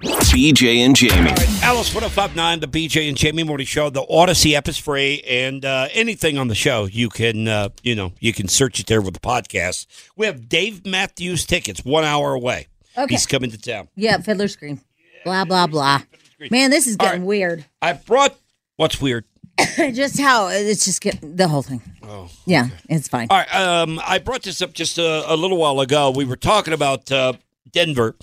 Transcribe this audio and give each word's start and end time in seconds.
BJ 0.00 0.78
and 0.78 0.94
Jamie. 0.94 1.30
Alice 1.60 1.92
1059, 1.92 2.60
the 2.60 2.68
BJ 2.68 3.08
and 3.08 3.16
Jamie 3.16 3.42
Morning 3.42 3.66
Show. 3.66 3.90
The 3.90 4.02
Audacy 4.02 4.54
app 4.54 4.68
is 4.68 4.78
free, 4.78 5.22
and 5.22 5.64
uh, 5.64 5.88
anything 5.92 6.38
on 6.38 6.46
the 6.46 6.54
show, 6.54 6.84
you 6.84 7.08
can, 7.08 7.48
uh, 7.48 7.70
you 7.82 7.96
know, 7.96 8.12
you 8.20 8.32
can 8.32 8.46
search 8.46 8.78
it 8.78 8.86
there 8.86 9.02
with 9.02 9.14
the 9.14 9.20
podcast. 9.20 9.86
We 10.16 10.26
have 10.26 10.48
Dave 10.48 10.86
Matthews 10.86 11.44
tickets 11.44 11.84
one 11.84 12.04
hour 12.04 12.32
away. 12.32 12.68
Okay. 12.96 13.14
He's 13.14 13.26
coming 13.26 13.50
to 13.50 13.58
town. 13.58 13.88
Yeah, 13.96 14.18
Fiddler's 14.18 14.54
Green. 14.54 14.80
Blah 15.24 15.44
blah 15.44 15.66
blah. 15.66 16.02
Man, 16.50 16.70
this 16.70 16.86
is 16.86 16.96
getting 16.96 17.22
right. 17.22 17.26
weird. 17.26 17.64
I 17.82 17.94
brought 17.94 18.36
what's 18.76 19.00
weird. 19.00 19.24
just 19.76 20.20
how 20.20 20.46
it's 20.46 20.84
just 20.84 21.00
getting 21.00 21.34
the 21.34 21.48
whole 21.48 21.62
thing. 21.62 21.82
Oh. 22.04 22.30
Yeah, 22.46 22.68
it's 22.88 23.08
fine. 23.08 23.26
All 23.30 23.38
right, 23.38 23.54
um, 23.54 24.00
I 24.06 24.18
brought 24.18 24.44
this 24.44 24.62
up 24.62 24.72
just 24.74 24.98
a, 24.98 25.32
a 25.32 25.34
little 25.34 25.58
while 25.58 25.80
ago. 25.80 26.12
We 26.12 26.24
were 26.24 26.36
talking 26.36 26.72
about 26.72 27.10
uh, 27.10 27.32
Denver 27.72 28.14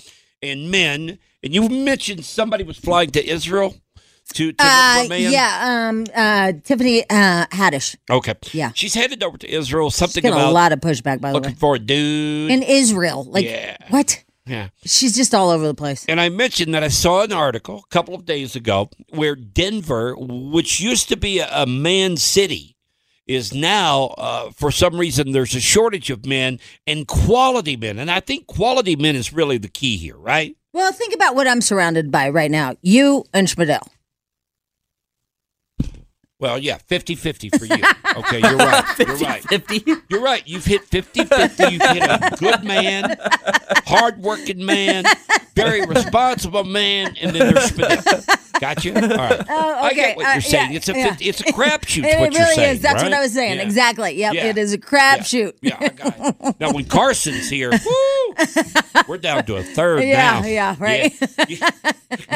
and 0.42 0.70
men, 0.70 1.18
and 1.46 1.54
you 1.54 1.68
mentioned 1.68 2.24
somebody 2.24 2.64
was 2.64 2.76
flying 2.76 3.10
to 3.10 3.26
Israel 3.26 3.74
to, 4.34 4.52
to 4.52 4.56
Uh, 4.58 4.94
for 5.00 5.06
a 5.06 5.08
man. 5.08 5.32
yeah, 5.32 5.88
um, 5.88 6.04
uh, 6.14 6.52
Tiffany 6.64 7.04
uh, 7.08 7.46
Haddish. 7.46 7.96
Okay. 8.10 8.34
Yeah. 8.52 8.72
She's 8.74 8.94
headed 8.94 9.22
over 9.22 9.38
to 9.38 9.48
Israel. 9.48 9.90
Something 9.90 10.22
Getting 10.22 10.38
a 10.38 10.50
lot 10.50 10.72
of 10.72 10.80
pushback, 10.80 11.20
by 11.20 11.30
the 11.30 11.38
way 11.38 11.40
looking 11.40 11.54
for 11.54 11.76
a 11.76 11.78
dude. 11.78 12.50
In 12.50 12.62
Israel, 12.62 13.24
like 13.24 13.44
Yeah. 13.44 13.76
what? 13.88 14.24
yeah. 14.46 14.68
She's 14.84 15.14
just 15.16 15.34
all 15.34 15.50
over 15.50 15.66
the 15.66 15.74
place. 15.74 16.04
And 16.08 16.20
I 16.20 16.28
mentioned 16.28 16.74
that 16.74 16.82
I 16.82 16.88
saw 16.88 17.22
an 17.22 17.32
article 17.32 17.84
a 17.84 17.88
couple 17.94 18.14
of 18.14 18.24
days 18.26 18.54
ago 18.56 18.90
where 19.10 19.36
Denver, 19.36 20.14
which 20.18 20.80
used 20.80 21.08
to 21.08 21.16
be 21.16 21.38
a, 21.38 21.48
a 21.62 21.66
man 21.66 22.16
city, 22.16 22.76
is 23.26 23.52
now, 23.52 24.14
uh, 24.18 24.50
for 24.52 24.70
some 24.70 24.98
reason, 24.98 25.32
there's 25.32 25.54
a 25.56 25.60
shortage 25.60 26.10
of 26.10 26.24
men 26.26 26.60
and 26.86 27.08
quality 27.08 27.76
men. 27.76 27.98
And 27.98 28.08
I 28.08 28.20
think 28.20 28.46
quality 28.46 28.94
men 28.94 29.16
is 29.16 29.32
really 29.32 29.58
the 29.58 29.68
key 29.68 29.96
here, 29.96 30.16
right? 30.16 30.56
Well, 30.76 30.92
think 30.92 31.14
about 31.14 31.34
what 31.34 31.48
I'm 31.48 31.62
surrounded 31.62 32.12
by 32.12 32.28
right 32.28 32.50
now. 32.50 32.76
You 32.82 33.24
and 33.32 33.48
Schmidl. 33.48 33.80
Well, 36.38 36.58
yeah, 36.58 36.76
50 36.76 37.14
50 37.14 37.48
for 37.48 37.64
you. 37.64 37.82
Okay, 38.14 38.40
you're 38.40 38.58
right. 38.58 38.84
You're 38.98 39.16
right. 39.16 39.42
50. 39.42 39.84
You're 40.10 40.20
right. 40.20 40.46
You've 40.46 40.66
hit 40.66 40.82
50 40.82 41.24
50. 41.24 41.62
You've 41.64 41.80
hit 41.80 42.02
a 42.02 42.36
good 42.38 42.62
man, 42.62 43.16
hardworking 43.86 44.66
man, 44.66 45.04
very 45.54 45.86
responsible 45.86 46.64
man, 46.64 47.16
and 47.22 47.34
then 47.34 47.54
there's. 47.54 48.26
Gotcha. 48.60 48.94
All 48.94 49.16
right. 49.16 49.46
Oh, 49.48 49.74
I 49.84 49.92
get 49.94 50.16
what 50.16 50.26
Uh, 50.26 50.32
you're 50.32 50.40
saying. 50.40 50.70
yeah, 50.72 50.76
it's 50.76 50.88
a 50.88 50.92
yeah. 50.96 51.16
it's 51.20 51.40
a 51.40 51.44
crapshoot. 51.52 52.04
It 52.04 52.18
what 52.18 52.28
really 52.30 52.36
you're 52.36 52.46
saying, 52.54 52.76
is. 52.76 52.82
That's 52.82 53.02
what? 53.02 53.12
I 53.12 53.20
was 53.20 53.32
saying. 53.32 53.56
Yeah. 53.58 53.62
Exactly. 53.62 54.12
Yep. 54.16 54.34
Yeah. 54.34 54.44
It 54.46 54.58
is 54.58 54.72
a 54.72 54.78
crapshoot. 54.78 55.52
Yeah, 55.62 55.76
I 55.80 55.88
got 55.88 56.14
it. 56.18 56.60
Now 56.60 56.72
when 56.72 56.84
Carson's 56.86 57.48
here, 57.48 57.70
woo, 57.86 58.34
we're 59.08 59.18
down 59.18 59.44
to 59.46 59.56
a 59.56 59.62
third 59.62 60.02
Yeah, 60.04 60.40
now. 60.40 60.46
yeah, 60.46 60.76
right. 60.78 61.14
Yeah. 61.48 61.70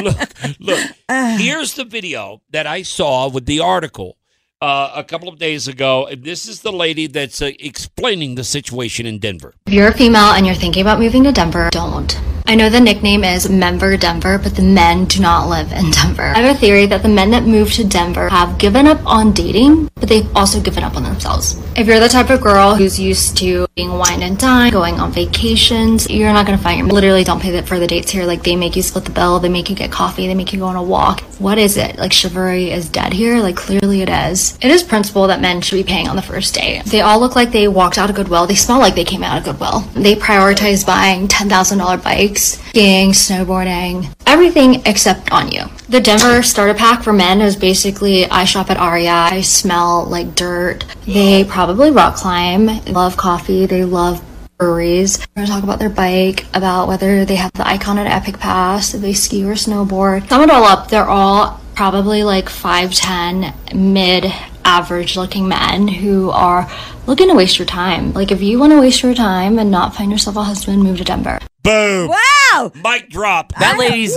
look, 0.02 0.18
look. 0.58 0.80
Here's 1.38 1.74
the 1.74 1.84
video 1.84 2.42
that 2.50 2.66
I 2.66 2.82
saw 2.82 3.28
with 3.28 3.46
the 3.46 3.60
article 3.60 4.16
uh, 4.62 4.92
a 4.94 5.04
couple 5.04 5.28
of 5.28 5.38
days 5.38 5.68
ago. 5.68 6.06
And 6.06 6.22
this 6.24 6.46
is 6.48 6.60
the 6.62 6.72
lady 6.72 7.06
that's 7.06 7.40
uh, 7.42 7.50
explaining 7.60 8.34
the 8.34 8.44
situation 8.44 9.06
in 9.06 9.18
Denver. 9.18 9.54
If 9.66 9.72
you're 9.72 9.88
a 9.88 9.94
female 9.94 10.32
and 10.32 10.46
you're 10.46 10.54
thinking 10.54 10.82
about 10.82 10.98
moving 10.98 11.24
to 11.24 11.32
Denver, 11.32 11.68
don't. 11.72 12.18
I 12.50 12.56
know 12.56 12.68
the 12.68 12.80
nickname 12.80 13.22
is 13.22 13.48
Menver 13.48 13.96
Denver, 13.96 14.36
but 14.36 14.56
the 14.56 14.62
men 14.62 15.04
do 15.04 15.22
not 15.22 15.48
live 15.48 15.70
in 15.70 15.92
Denver. 15.92 16.32
I 16.34 16.40
have 16.40 16.56
a 16.56 16.58
theory 16.58 16.84
that 16.86 17.00
the 17.00 17.08
men 17.08 17.30
that 17.30 17.44
move 17.44 17.72
to 17.74 17.84
Denver 17.84 18.28
have 18.28 18.58
given 18.58 18.88
up 18.88 18.98
on 19.06 19.30
dating, 19.30 19.88
but 19.94 20.08
they've 20.08 20.28
also 20.36 20.60
given 20.60 20.82
up 20.82 20.96
on 20.96 21.04
themselves. 21.04 21.56
If 21.76 21.86
you're 21.86 22.00
the 22.00 22.08
type 22.08 22.28
of 22.28 22.40
girl 22.40 22.74
who's 22.74 22.98
used 22.98 23.36
to 23.36 23.68
being 23.76 23.92
wine 23.92 24.22
and 24.22 24.36
dine, 24.36 24.72
going 24.72 24.98
on 24.98 25.12
vacations, 25.12 26.10
you're 26.10 26.32
not 26.32 26.44
gonna 26.44 26.58
find 26.58 26.80
your 26.80 26.88
literally 26.88 27.22
don't 27.22 27.40
pay 27.40 27.62
for 27.62 27.78
the 27.78 27.86
dates 27.86 28.10
here. 28.10 28.24
Like 28.24 28.42
they 28.42 28.56
make 28.56 28.74
you 28.74 28.82
split 28.82 29.04
the 29.04 29.12
bill, 29.12 29.38
they 29.38 29.48
make 29.48 29.70
you 29.70 29.76
get 29.76 29.92
coffee, 29.92 30.26
they 30.26 30.34
make 30.34 30.52
you 30.52 30.58
go 30.58 30.66
on 30.66 30.74
a 30.74 30.82
walk. 30.82 31.20
What 31.38 31.56
is 31.56 31.76
it? 31.76 31.98
Like 31.98 32.12
chivalry 32.12 32.72
is 32.72 32.88
dead 32.88 33.12
here? 33.12 33.40
Like 33.40 33.56
clearly 33.56 34.02
it 34.02 34.08
is. 34.08 34.58
It 34.60 34.72
is 34.72 34.82
principle 34.82 35.28
that 35.28 35.40
men 35.40 35.60
should 35.60 35.76
be 35.76 35.84
paying 35.84 36.08
on 36.08 36.16
the 36.16 36.22
first 36.22 36.54
date. 36.54 36.84
They 36.84 37.00
all 37.00 37.20
look 37.20 37.36
like 37.36 37.52
they 37.52 37.68
walked 37.68 37.96
out 37.96 38.10
of 38.10 38.16
Goodwill. 38.16 38.46
They 38.46 38.56
smell 38.56 38.80
like 38.80 38.96
they 38.96 39.04
came 39.04 39.22
out 39.22 39.38
of 39.38 39.44
Goodwill. 39.44 39.80
They 39.94 40.16
prioritize 40.16 40.84
buying 40.84 41.28
$10,000 41.28 42.02
bikes, 42.02 42.39
skiing, 42.40 43.10
snowboarding, 43.10 44.12
everything 44.26 44.82
except 44.86 45.32
on 45.32 45.50
you. 45.50 45.64
The 45.88 46.00
Denver 46.00 46.42
starter 46.42 46.74
pack 46.74 47.02
for 47.02 47.12
men 47.12 47.40
is 47.40 47.56
basically 47.56 48.26
I 48.30 48.44
shop 48.44 48.70
at 48.70 48.78
REI, 48.78 49.08
I 49.08 49.40
smell 49.40 50.04
like 50.04 50.34
dirt. 50.34 50.84
They 51.06 51.44
probably 51.44 51.90
rock 51.90 52.16
climb, 52.16 52.66
love 52.86 53.16
coffee, 53.16 53.66
they 53.66 53.84
love 53.84 54.22
breweries. 54.60 55.18
We're 55.34 55.42
gonna 55.42 55.48
talk 55.48 55.64
about 55.64 55.78
their 55.80 55.88
bike, 55.88 56.44
about 56.54 56.86
whether 56.86 57.24
they 57.24 57.36
have 57.36 57.50
the 57.54 57.64
Ikon 57.64 57.96
at 57.96 58.06
Epic 58.06 58.38
Pass, 58.38 58.94
if 58.94 59.00
they 59.00 59.14
ski 59.14 59.42
or 59.42 59.54
snowboard. 59.54 60.28
Sum 60.28 60.42
it 60.42 60.50
all 60.50 60.64
up, 60.64 60.88
they're 60.88 61.08
all 61.08 61.60
probably 61.74 62.22
like 62.22 62.48
5'10, 62.48 63.74
mid 63.74 64.32
average 64.64 65.16
looking 65.16 65.48
men 65.48 65.88
who 65.88 66.30
are 66.30 66.70
looking 67.06 67.28
to 67.28 67.34
waste 67.34 67.58
your 67.58 67.66
time. 67.66 68.12
Like 68.12 68.30
if 68.30 68.42
you 68.42 68.58
want 68.58 68.72
to 68.72 68.80
waste 68.80 69.02
your 69.02 69.14
time 69.14 69.58
and 69.58 69.70
not 69.70 69.96
find 69.96 70.12
yourself 70.12 70.36
a 70.36 70.42
husband, 70.44 70.82
move 70.82 70.98
to 70.98 71.04
Denver. 71.04 71.40
Boom. 71.62 72.08
Wow. 72.08 72.72
Mic 72.74 73.08
drop. 73.08 73.54
That 73.58 73.78
lady's 73.78 74.16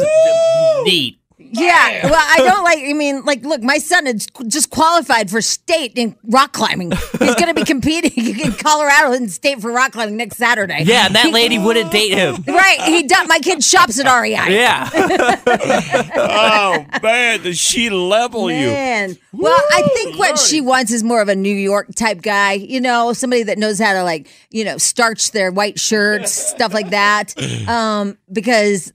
neat. 0.84 1.20
Yeah. 1.53 2.06
Well, 2.09 2.16
I 2.16 2.38
don't 2.40 2.64
like. 2.64 2.80
I 2.80 2.94
mean, 2.94 3.24
like, 3.25 3.44
look, 3.44 3.62
my 3.62 3.78
son 3.78 4.08
is 4.08 4.28
just 4.47 4.69
qualified 4.69 5.30
for 5.30 5.41
state 5.41 5.94
in 5.96 6.16
rock 6.24 6.53
climbing. 6.53 6.91
He's 6.91 7.36
going 7.36 7.47
to 7.47 7.53
be 7.53 7.64
competing 7.66 8.40
in 8.40 8.53
Colorado 8.53 9.14
in 9.14 9.30
state 9.30 9.62
for 9.62 9.72
rock 9.72 9.92
climbing 9.94 10.18
next 10.18 10.38
Saturday. 10.38 10.84
Yeah, 10.84 11.06
and 11.08 11.16
that 11.16 11.28
He- 11.28 11.31
lady 11.31 11.58
wouldn't 11.59 11.92
date 11.92 12.13
him. 12.13 12.44
Right. 12.47 12.81
He 12.81 13.03
does. 13.03 13.28
My 13.28 13.40
kid 13.40 13.63
shops 13.63 14.00
at 14.00 14.06
REI. 14.22 14.34
Yeah. 14.53 14.90
oh 16.16 16.86
man, 17.02 17.42
does 17.44 17.58
she 17.58 17.90
level 17.90 18.52
you? 18.52 18.68
Man. 18.68 19.18
Well, 19.31 19.62
I 19.72 19.81
think 19.94 20.18
what 20.18 20.38
she 20.38 20.62
wants 20.62 20.92
is 20.92 21.03
more 21.03 21.22
of 21.22 21.28
a 21.28 21.36
New 21.36 21.56
York 21.56 21.88
type 21.96 22.22
guy, 22.22 22.53
you 22.53 22.80
know, 22.80 23.13
somebody 23.13 23.44
that 23.44 23.58
knows 23.58 23.80
how 23.80 23.94
to 23.94 24.03
like, 24.03 24.28
you 24.52 24.63
know, 24.63 24.78
starch 24.78 25.31
their 25.31 25.52
white 25.52 25.80
shirts, 25.80 26.31
stuff 26.31 26.74
like 26.74 26.92
that. 26.92 27.34
Um, 27.68 28.18
because 28.31 28.94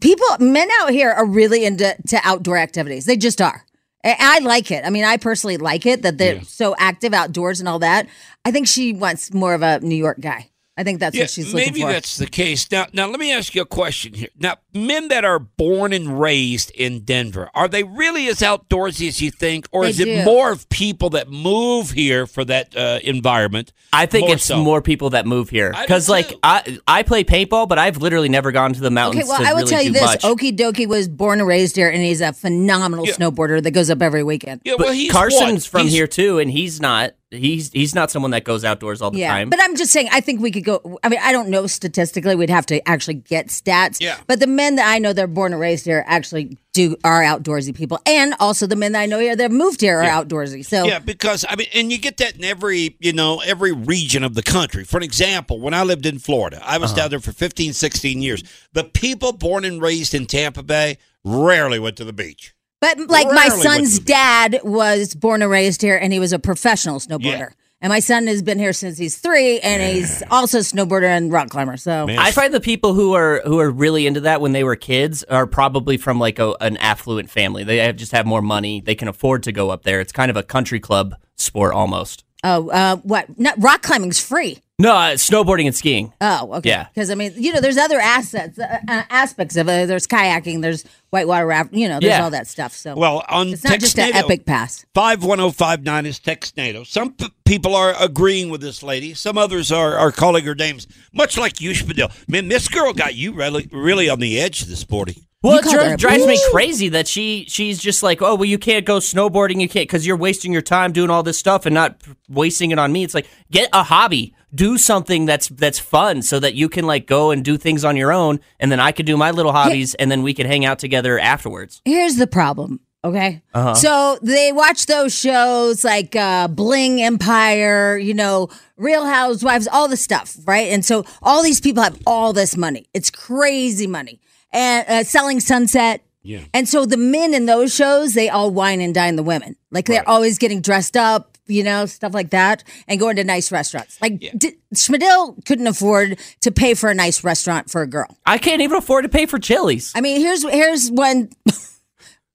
people, 0.00 0.26
men 0.40 0.68
out 0.80 0.90
here 0.90 1.10
are 1.10 1.26
really 1.26 1.64
into 1.64 1.96
to 2.08 2.20
outdoor 2.24 2.56
activities. 2.56 3.06
They 3.06 3.16
just 3.16 3.40
are. 3.40 3.64
I 4.04 4.38
like 4.38 4.70
it. 4.70 4.84
I 4.84 4.90
mean, 4.90 5.04
I 5.04 5.16
personally 5.16 5.56
like 5.56 5.84
it 5.84 6.02
that 6.02 6.16
they're 6.16 6.42
so 6.42 6.76
active 6.78 7.12
outdoors 7.12 7.58
and 7.58 7.68
all 7.68 7.80
that. 7.80 8.06
I 8.44 8.52
think 8.52 8.68
she 8.68 8.92
wants 8.92 9.34
more 9.34 9.52
of 9.52 9.62
a 9.62 9.80
New 9.80 9.96
York 9.96 10.20
guy. 10.20 10.50
I 10.78 10.82
think 10.84 11.00
that's 11.00 11.16
Yeah, 11.16 11.22
what 11.22 11.30
she's 11.30 11.46
looking 11.54 11.68
maybe 11.68 11.80
for. 11.80 11.86
Maybe 11.86 11.94
that's 11.94 12.16
the 12.18 12.26
case. 12.26 12.70
Now, 12.70 12.86
now 12.92 13.06
let 13.08 13.18
me 13.18 13.32
ask 13.32 13.54
you 13.54 13.62
a 13.62 13.66
question 13.66 14.12
here. 14.12 14.28
Now, 14.38 14.56
men 14.74 15.08
that 15.08 15.24
are 15.24 15.38
born 15.38 15.94
and 15.94 16.20
raised 16.20 16.70
in 16.72 17.00
Denver, 17.00 17.48
are 17.54 17.66
they 17.66 17.82
really 17.82 18.28
as 18.28 18.40
outdoorsy 18.40 19.08
as 19.08 19.22
you 19.22 19.30
think, 19.30 19.66
or 19.72 19.84
They 19.84 19.90
is 19.90 20.00
it 20.00 20.24
more 20.26 20.52
of 20.52 20.68
people 20.68 21.08
that 21.10 21.30
move 21.30 21.92
here 21.92 22.26
for 22.26 22.44
that 22.44 22.76
uh, 22.76 22.98
environment? 23.02 23.72
I 23.92 24.04
think 24.04 24.26
More 24.26 24.34
it's 24.34 24.44
so. 24.44 24.62
more 24.62 24.82
people 24.82 25.10
that 25.10 25.24
move 25.26 25.48
here 25.48 25.72
because, 25.80 26.10
like, 26.10 26.28
too. 26.28 26.38
I 26.42 26.78
I 26.86 27.02
play 27.04 27.24
paintball, 27.24 27.68
but 27.68 27.78
I've 27.78 27.96
literally 27.96 28.28
never 28.28 28.52
gone 28.52 28.74
to 28.74 28.80
the 28.80 28.90
mountains. 28.90 29.24
Okay, 29.24 29.28
well, 29.30 29.38
to 29.40 29.44
I 29.48 29.52
will 29.54 29.60
really 29.60 29.70
tell 29.70 29.82
you 29.82 29.92
this: 29.92 30.02
much. 30.02 30.22
Okie 30.24 30.54
Dokie 30.54 30.86
was 30.86 31.08
born 31.08 31.38
and 31.38 31.48
raised 31.48 31.76
here, 31.76 31.88
and 31.88 32.02
he's 32.02 32.20
a 32.20 32.34
phenomenal 32.34 33.06
Yeah. 33.06 33.14
snowboarder 33.14 33.62
that 33.62 33.70
goes 33.70 33.88
up 33.88 34.02
every 34.02 34.22
weekend. 34.22 34.60
Yeah, 34.64 34.74
But 34.76 34.88
well, 34.88 34.92
he's 34.94 35.10
Carson's 35.10 35.64
what? 35.64 35.70
from 35.70 35.80
He's- 35.82 35.94
here 35.94 36.06
too, 36.06 36.38
and 36.38 36.50
he's 36.50 36.80
not. 36.82 37.12
He's 37.32 37.72
he's 37.72 37.92
not 37.92 38.12
someone 38.12 38.30
that 38.30 38.44
goes 38.44 38.64
outdoors 38.64 39.02
all 39.02 39.10
the 39.10 39.18
Yeah, 39.18 39.32
time. 39.32 39.50
but 39.50 39.58
I'm 39.60 39.74
just 39.74 39.90
saying. 39.92 40.08
I 40.12 40.20
think 40.20 40.40
we 40.40 40.52
could 40.52 40.64
go. 40.64 40.98
I 41.02 41.08
mean, 41.08 41.18
I 41.20 41.32
don't 41.32 41.48
know 41.48 41.66
statistically. 41.66 42.36
We'd 42.36 42.50
have 42.50 42.66
to 42.66 42.86
actually 42.88 43.14
get 43.14 43.48
stats. 43.48 44.00
Yeah. 44.00 44.18
But 44.28 44.38
the 44.38 44.46
men 44.46 44.76
that 44.76 44.88
I 44.88 45.00
know 45.00 45.12
that 45.12 45.24
are 45.24 45.26
born 45.26 45.52
and 45.52 45.60
raised 45.60 45.86
here 45.86 46.04
actually 46.06 46.56
do 46.72 46.94
are 47.02 47.22
outdoorsy 47.22 47.74
people, 47.74 47.98
and 48.06 48.34
also 48.38 48.68
the 48.68 48.76
men 48.76 48.92
that 48.92 49.00
I 49.00 49.06
know 49.06 49.18
here 49.18 49.34
that 49.34 49.50
moved 49.50 49.80
here 49.80 49.98
are 50.00 50.04
outdoorsy. 50.24 50.64
So 50.64 50.84
Yeah, 50.86 51.00
because 51.00 51.44
I 51.48 51.56
mean, 51.56 51.66
and 51.74 51.90
you 51.90 51.98
get 51.98 52.18
that 52.18 52.36
in 52.36 52.44
every, 52.44 52.96
you 53.00 53.12
know, 53.12 53.40
every 53.44 53.72
region 53.72 54.22
of 54.22 54.34
the 54.36 54.42
country. 54.44 54.84
For 54.84 54.96
an 54.96 55.02
example, 55.02 55.60
when 55.60 55.74
I 55.74 55.82
lived 55.82 56.06
in 56.06 56.20
Florida, 56.20 56.60
I 56.62 56.76
Uh-huh. 56.76 56.78
was 56.82 56.92
down 56.92 57.10
there 57.10 57.18
for 57.18 57.32
15, 57.32 57.72
16 57.72 58.22
years. 58.22 58.44
The 58.72 58.84
people 58.84 59.32
born 59.32 59.64
and 59.64 59.82
raised 59.82 60.14
in 60.14 60.26
Tampa 60.26 60.62
Bay 60.62 60.98
rarely 61.24 61.80
went 61.80 61.96
to 61.96 62.04
the 62.04 62.12
beach. 62.12 62.52
But 62.80 62.98
like 63.08 63.26
my 63.26 63.32
Rarely 63.32 63.48
went 63.50 63.62
son's 63.62 63.94
to 63.94 63.94
the 63.96 64.00
beach. 64.02 64.06
dad 64.06 64.60
was 64.62 65.14
born 65.14 65.42
and 65.42 65.50
raised 65.50 65.82
here, 65.82 65.96
and 65.96 66.12
he 66.12 66.18
was 66.18 66.32
a 66.32 66.38
professional 66.38 67.00
snowboarder. 67.00 67.52
And 67.80 67.90
my 67.90 68.00
son 68.00 68.26
has 68.26 68.42
been 68.42 68.58
here 68.58 68.72
since 68.72 68.96
he's 68.96 69.18
three, 69.18 69.60
and 69.60 69.82
he's 69.82 70.22
also 70.30 70.58
a 70.58 70.62
snowboarder 70.62 71.04
and 71.04 71.30
rock 71.30 71.50
climber. 71.50 71.76
So 71.76 72.06
Man. 72.06 72.18
I 72.18 72.30
find 72.32 72.52
the 72.52 72.60
people 72.60 72.94
who 72.94 73.14
are 73.14 73.42
who 73.44 73.60
are 73.60 73.70
really 73.70 74.06
into 74.06 74.20
that 74.20 74.40
when 74.40 74.52
they 74.52 74.64
were 74.64 74.76
kids 74.76 75.24
are 75.24 75.46
probably 75.46 75.96
from 75.96 76.18
like 76.18 76.38
a, 76.38 76.54
an 76.60 76.76
affluent 76.78 77.30
family. 77.30 77.64
They 77.64 77.78
have, 77.78 77.96
just 77.96 78.12
have 78.12 78.26
more 78.26 78.42
money. 78.42 78.80
They 78.80 78.94
can 78.94 79.08
afford 79.08 79.42
to 79.44 79.52
go 79.52 79.70
up 79.70 79.82
there. 79.82 80.00
It's 80.00 80.12
kind 80.12 80.30
of 80.30 80.36
a 80.36 80.42
country 80.42 80.80
club 80.80 81.14
sport 81.36 81.74
almost. 81.74 82.24
Oh, 82.46 82.70
uh, 82.70 82.96
what? 82.96 83.38
Not, 83.38 83.54
rock 83.62 83.82
climbing's 83.82 84.20
free. 84.20 84.58
No, 84.78 84.92
uh, 84.94 85.12
snowboarding 85.14 85.64
and 85.64 85.74
skiing. 85.74 86.12
Oh, 86.20 86.52
okay. 86.56 86.68
Yeah. 86.68 86.88
Because 86.94 87.10
I 87.10 87.14
mean, 87.14 87.32
you 87.36 87.50
know, 87.54 87.60
there's 87.62 87.78
other 87.78 87.98
assets, 87.98 88.58
uh, 88.58 88.78
uh, 88.86 89.02
aspects 89.08 89.56
of 89.56 89.68
it. 89.70 89.88
There's 89.88 90.06
kayaking, 90.06 90.60
there's 90.60 90.84
whitewater 91.08 91.46
raft. 91.46 91.72
You 91.72 91.88
know, 91.88 91.98
there's 91.98 92.10
Yeah. 92.10 92.22
all 92.24 92.30
that 92.30 92.46
stuff. 92.46 92.72
So 92.74 92.94
Well, 92.94 93.24
on 93.30 93.48
it's 93.48 93.64
not 93.64 93.80
just 93.80 93.98
an 93.98 94.14
epic 94.14 94.44
pass. 94.44 94.84
51059 94.94 96.04
is 96.06 96.20
Textnado. 96.20 96.86
Some 96.86 97.12
p- 97.14 97.30
people 97.46 97.74
are 97.74 97.94
agreeing 97.98 98.50
with 98.50 98.60
this 98.60 98.82
lady. 98.82 99.14
Some 99.14 99.38
others 99.38 99.72
are, 99.72 99.96
are 99.96 100.12
calling 100.12 100.44
her 100.44 100.54
names, 100.54 100.86
much 101.12 101.38
like 101.38 101.58
you, 101.60 101.70
Spadil. 101.70 102.12
Man, 102.28 102.48
this 102.48 102.68
girl 102.68 102.92
got 102.92 103.14
you 103.14 103.32
really, 103.32 103.68
really 103.72 104.10
on 104.10 104.20
the 104.20 104.38
edge 104.38 104.62
this 104.66 104.88
morning. 104.90 105.16
Well, 105.46 105.62
You 105.62 105.70
it 105.70 105.86
dri- 105.86 105.96
drives 105.96 106.26
me 106.26 106.40
crazy 106.50 106.88
that 106.90 107.06
she 107.06 107.46
she's 107.48 107.78
just 107.78 108.02
like, 108.02 108.20
oh, 108.20 108.34
well, 108.34 108.44
you 108.44 108.58
can't 108.58 108.84
go 108.84 108.98
snowboarding, 108.98 109.60
you 109.60 109.68
can't 109.68 109.86
because 109.88 110.06
you're 110.06 110.16
wasting 110.16 110.52
your 110.52 110.62
time 110.62 110.92
doing 110.92 111.10
all 111.10 111.22
this 111.22 111.38
stuff 111.38 111.66
and 111.66 111.74
not 111.74 112.00
wasting 112.28 112.72
it 112.72 112.78
on 112.78 112.92
me. 112.92 113.04
It's 113.04 113.14
like 113.14 113.28
get 113.50 113.68
a 113.72 113.82
hobby, 113.84 114.34
do 114.54 114.76
something 114.76 115.24
that's 115.24 115.48
that's 115.48 115.78
fun, 115.78 116.22
so 116.22 116.40
that 116.40 116.54
you 116.54 116.68
can 116.68 116.86
like 116.86 117.06
go 117.06 117.30
and 117.30 117.44
do 117.44 117.56
things 117.56 117.84
on 117.84 117.96
your 117.96 118.12
own, 118.12 118.40
and 118.58 118.72
then 118.72 118.80
I 118.80 118.92
could 118.92 119.06
do 119.06 119.16
my 119.16 119.30
little 119.30 119.52
hobbies, 119.52 119.94
and 119.94 120.10
then 120.10 120.22
we 120.22 120.34
can 120.34 120.46
hang 120.46 120.64
out 120.64 120.78
together 120.78 121.18
afterwards. 121.18 121.80
Here's 121.84 122.16
the 122.16 122.26
problem. 122.26 122.80
Okay. 123.04 123.40
Uh-huh. 123.54 123.74
So 123.74 124.18
they 124.20 124.50
watch 124.50 124.86
those 124.86 125.14
shows 125.14 125.84
like 125.84 126.16
uh, 126.16 126.48
Bling 126.48 127.00
Empire, 127.00 127.96
you 127.96 128.14
know, 128.14 128.48
Real 128.76 129.04
Housewives, 129.06 129.68
all 129.68 129.86
the 129.86 129.96
stuff, 129.96 130.36
right? 130.44 130.72
And 130.72 130.84
so 130.84 131.04
all 131.22 131.44
these 131.44 131.60
people 131.60 131.84
have 131.84 132.00
all 132.04 132.32
this 132.32 132.56
money. 132.56 132.88
It's 132.92 133.10
crazy 133.10 133.86
money. 133.86 134.20
And 134.56 134.88
uh, 134.88 135.04
selling 135.04 135.40
Sunset. 135.40 136.02
Yeah. 136.22 136.40
And 136.52 136.68
so 136.68 136.86
the 136.86 136.96
men 136.96 137.34
in 137.34 137.46
those 137.46 137.72
shows, 137.72 138.14
they 138.14 138.28
all 138.28 138.50
wine 138.50 138.80
and 138.80 138.92
dine 138.92 139.14
the 139.14 139.22
women. 139.22 139.54
Like 139.70 139.86
they're 139.86 140.08
always 140.08 140.38
getting 140.38 140.60
dressed 140.60 140.96
up, 140.96 141.38
you 141.46 141.62
know, 141.62 141.86
stuff 141.86 142.12
like 142.14 142.30
that, 142.30 142.64
and 142.88 142.98
going 142.98 143.14
to 143.16 143.22
nice 143.24 143.52
restaurants. 143.52 144.00
Like 144.02 144.18
d- 144.18 144.56
Schmidl 144.74 145.44
couldn't 145.44 145.68
afford 145.68 146.18
to 146.40 146.50
pay 146.50 146.74
for 146.74 146.90
a 146.90 146.94
nice 146.94 147.22
restaurant 147.22 147.70
for 147.70 147.82
a 147.82 147.86
girl. 147.86 148.08
I 148.26 148.38
can't 148.38 148.60
even 148.60 148.76
afford 148.76 149.04
to 149.04 149.08
pay 149.08 149.26
for 149.26 149.38
Chili's. 149.38 149.92
I 149.94 150.00
mean, 150.00 150.20
here's 150.20 150.42
here's 150.42 150.90
one. 150.90 151.30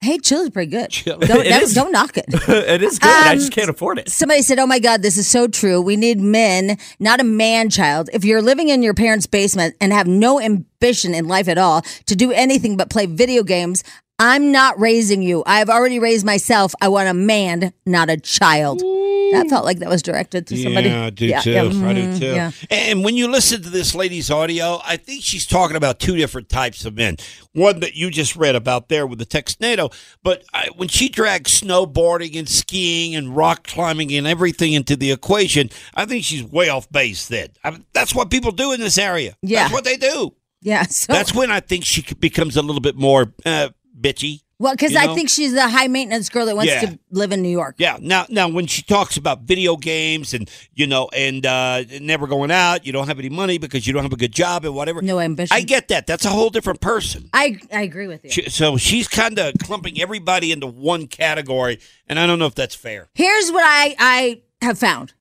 hey, 0.01 0.17
chili's 0.17 0.49
pretty 0.49 0.71
good. 0.71 0.89
Don't, 1.05 1.21
don't- 1.27 1.45
is. 1.45 1.73
don't 1.73 1.91
knock 1.91 2.17
it. 2.17 2.25
it 2.47 2.81
is 2.83 2.99
good. 2.99 3.09
I 3.09 3.31
Um, 3.33 3.37
just 3.37 3.51
can't 3.51 3.69
afford 3.69 3.99
it. 3.99 4.09
Somebody 4.09 4.41
said, 4.41 4.59
"Oh 4.59 4.65
my 4.67 4.79
God, 4.79 5.01
this 5.01 5.17
is 5.17 5.27
so 5.27 5.47
true. 5.47 5.79
We 5.81 5.95
need 5.95 6.19
men, 6.19 6.77
not 6.99 7.19
a 7.19 7.23
man 7.23 7.69
child. 7.69 8.09
If 8.13 8.25
you're 8.25 8.41
living 8.41 8.69
in 8.69 8.81
your 8.83 8.93
parents' 8.93 9.27
basement 9.27 9.75
and 9.79 9.93
have 9.93 10.07
no 10.07 10.39
ambition 10.41 11.13
in 11.13 11.27
life 11.27 11.47
at 11.47 11.57
all 11.57 11.81
to 12.07 12.15
do 12.15 12.31
anything 12.31 12.77
but 12.77 12.89
play 12.89 13.05
video 13.05 13.43
games." 13.43 13.83
I'm 14.21 14.51
not 14.51 14.79
raising 14.79 15.23
you. 15.23 15.41
I've 15.47 15.67
already 15.67 15.97
raised 15.97 16.23
myself. 16.23 16.75
I 16.79 16.89
want 16.89 17.09
a 17.09 17.13
man, 17.13 17.73
not 17.87 18.07
a 18.11 18.17
child. 18.17 18.79
That 18.81 19.47
felt 19.49 19.65
like 19.65 19.79
that 19.79 19.89
was 19.89 20.03
directed 20.03 20.45
to 20.47 20.57
somebody. 20.57 20.89
Yeah, 20.89 21.05
I 21.05 21.09
do 21.09 21.27
too. 21.41 21.51
yeah, 21.51 21.61
I 21.63 21.93
do 21.93 22.07
mhm, 22.07 22.19
too. 22.19 22.25
yeah. 22.25 22.51
And 22.69 23.03
when 23.03 23.15
you 23.15 23.27
listen 23.27 23.63
to 23.63 23.69
this 23.69 23.95
lady's 23.95 24.29
audio, 24.29 24.79
I 24.85 24.97
think 24.97 25.23
she's 25.23 25.47
talking 25.47 25.75
about 25.75 25.99
two 25.99 26.17
different 26.17 26.49
types 26.49 26.85
of 26.85 26.95
men. 26.95 27.15
One 27.53 27.79
that 27.79 27.95
you 27.95 28.11
just 28.11 28.35
read 28.35 28.55
about 28.55 28.89
there 28.89 29.07
with 29.07 29.17
the 29.17 29.25
Textnado, 29.25 29.91
but 30.21 30.43
I, 30.53 30.67
when 30.75 30.87
she 30.89 31.09
drags 31.09 31.59
snowboarding 31.61 32.37
and 32.37 32.47
skiing 32.47 33.15
and 33.15 33.35
rock 33.35 33.65
climbing 33.65 34.13
and 34.13 34.27
everything 34.27 34.73
into 34.73 34.95
the 34.95 35.11
equation, 35.11 35.69
I 35.95 36.05
think 36.05 36.25
she's 36.25 36.43
way 36.43 36.69
off 36.69 36.91
base. 36.91 37.27
Then 37.27 37.47
I 37.63 37.71
mean, 37.71 37.85
that's 37.93 38.13
what 38.13 38.29
people 38.29 38.51
do 38.51 38.71
in 38.71 38.79
this 38.81 38.97
area. 38.99 39.35
Yeah. 39.41 39.61
that's 39.63 39.73
what 39.73 39.85
they 39.85 39.97
do. 39.97 40.35
Yeah. 40.61 40.83
So, 40.83 41.11
That's 41.11 41.33
when 41.33 41.49
I 41.49 41.59
think 41.59 41.85
she 41.85 42.03
becomes 42.19 42.55
a 42.55 42.61
little 42.61 42.81
bit 42.81 42.95
more 42.95 43.33
uh, 43.45 43.69
bitchy. 43.99 44.41
well, 44.59 44.73
because 44.73 44.95
I 44.95 45.07
know? 45.07 45.15
think 45.15 45.29
she's 45.29 45.53
a 45.53 45.67
high 45.67 45.87
maintenance 45.87 46.29
girl 46.29 46.45
that 46.45 46.55
wants 46.55 46.71
Yeah. 46.71 46.81
to 46.81 46.99
live 47.09 47.31
in 47.31 47.41
New 47.41 47.49
York. 47.49 47.75
Yeah. 47.79 47.97
Now, 47.99 48.25
now, 48.29 48.47
when 48.47 48.67
she 48.67 48.83
talks 48.83 49.17
about 49.17 49.41
video 49.41 49.75
games 49.75 50.33
and 50.35 50.49
you 50.73 50.85
know, 50.87 51.09
and 51.15 51.45
uh, 51.45 51.83
never 51.99 52.27
going 52.27 52.51
out, 52.51 52.85
you 52.85 52.91
don't 52.91 53.07
have 53.07 53.17
any 53.19 53.29
money 53.29 53.57
because 53.57 53.87
you 53.87 53.93
don't 53.93 54.03
have 54.03 54.13
a 54.13 54.17
good 54.17 54.31
job 54.33 54.63
and 54.65 54.75
whatever. 54.75 55.01
No 55.01 55.19
ambition. 55.19 55.55
I 55.55 55.61
get 55.61 55.87
that. 55.87 56.05
That's 56.07 56.25
a 56.25 56.29
whole 56.29 56.49
different 56.51 56.79
person. 56.79 57.29
I, 57.33 57.59
I 57.73 57.81
agree 57.81 58.07
with 58.07 58.23
you. 58.23 58.29
She, 58.31 58.49
so 58.49 58.77
she's 58.77 59.07
kind 59.07 59.39
of 59.39 59.53
clumping 59.63 59.99
everybody 59.99 60.51
into 60.51 60.67
one 60.67 61.07
category, 61.07 61.79
and 62.07 62.19
I 62.19 62.27
don't 62.27 62.37
know 62.39 62.45
if 62.47 62.55
that's 62.55 62.75
fair. 62.75 63.09
Here's 63.15 63.51
what 63.51 63.63
I 63.65 63.95
I 63.99 64.41
have 64.61 64.77
found, 64.77 65.13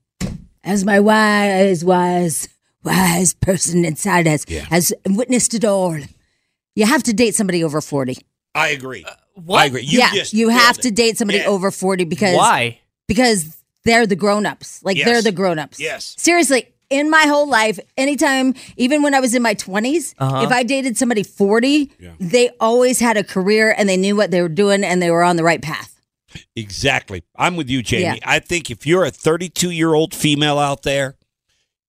as 0.63 0.85
my 0.85 1.01
wise 1.01 1.83
wise 1.85 2.49
wise 2.85 3.33
person 3.35 3.85
inside 3.85 4.27
has 4.27 4.45
Yeah. 4.49 4.61
has 4.71 4.93
witnessed 5.07 5.55
it 5.55 5.65
all. 5.65 5.97
You 6.75 6.87
have 6.87 7.03
to 7.05 7.13
date 7.13 7.35
somebody 7.35 7.65
over 7.65 7.81
forty. 7.81 8.19
I 8.55 8.69
agree. 8.69 9.05
what? 9.35 9.59
I 9.61 9.67
agree. 9.67 9.83
You 9.83 9.99
yeah, 10.01 10.13
just 10.13 10.33
you 10.33 10.49
have 10.49 10.79
it. 10.79 10.83
to 10.83 10.91
date 10.91 11.17
somebody 11.19 11.39
Yeah. 11.39 11.47
over 11.47 11.71
forty 11.71 12.05
because 12.05 12.37
Why? 12.37 12.79
because 13.09 13.57
they're 13.85 14.07
the 14.07 14.17
grown 14.17 14.45
ups. 14.47 14.83
Like 14.83 14.97
Yes. 14.97 15.07
they're 15.07 15.23
the 15.23 15.33
grown 15.33 15.59
ups. 15.59 15.79
Yes. 15.81 16.15
Seriously, 16.19 16.67
in 16.91 17.09
my 17.09 17.23
whole 17.23 17.49
life, 17.49 17.79
anytime, 17.97 18.55
even 18.77 19.03
when 19.03 19.15
I 19.15 19.21
was 19.21 19.35
in 19.35 19.43
my 19.43 19.55
20s, 19.55 20.15
Uh-huh. 20.19 20.43
if 20.45 20.51
I 20.51 20.65
dated 20.65 20.97
somebody 20.99 21.23
40, 21.23 21.91
they 22.19 22.51
always 22.61 22.99
had 22.99 23.17
a 23.17 23.23
career 23.25 23.73
and 23.79 23.89
they 23.89 23.97
knew 23.97 24.17
what 24.17 24.33
they 24.33 24.43
were 24.43 24.49
doing 24.49 24.83
and 24.85 25.01
they 25.01 25.11
were 25.11 25.23
on 25.23 25.37
the 25.37 25.45
right 25.45 25.63
path. 25.63 25.95
Exactly. 26.57 27.23
I'm 27.37 27.57
with 27.57 27.71
you, 27.71 27.83
Jamie. 27.83 28.03
Yeah. 28.05 28.17
I 28.25 28.39
think 28.41 28.71
if 28.71 28.87
you're 28.87 29.05
a 29.05 29.11
32 29.11 29.71
year 29.71 29.95
old 29.95 30.15
female 30.15 30.59
out 30.59 30.83
there, 30.83 31.17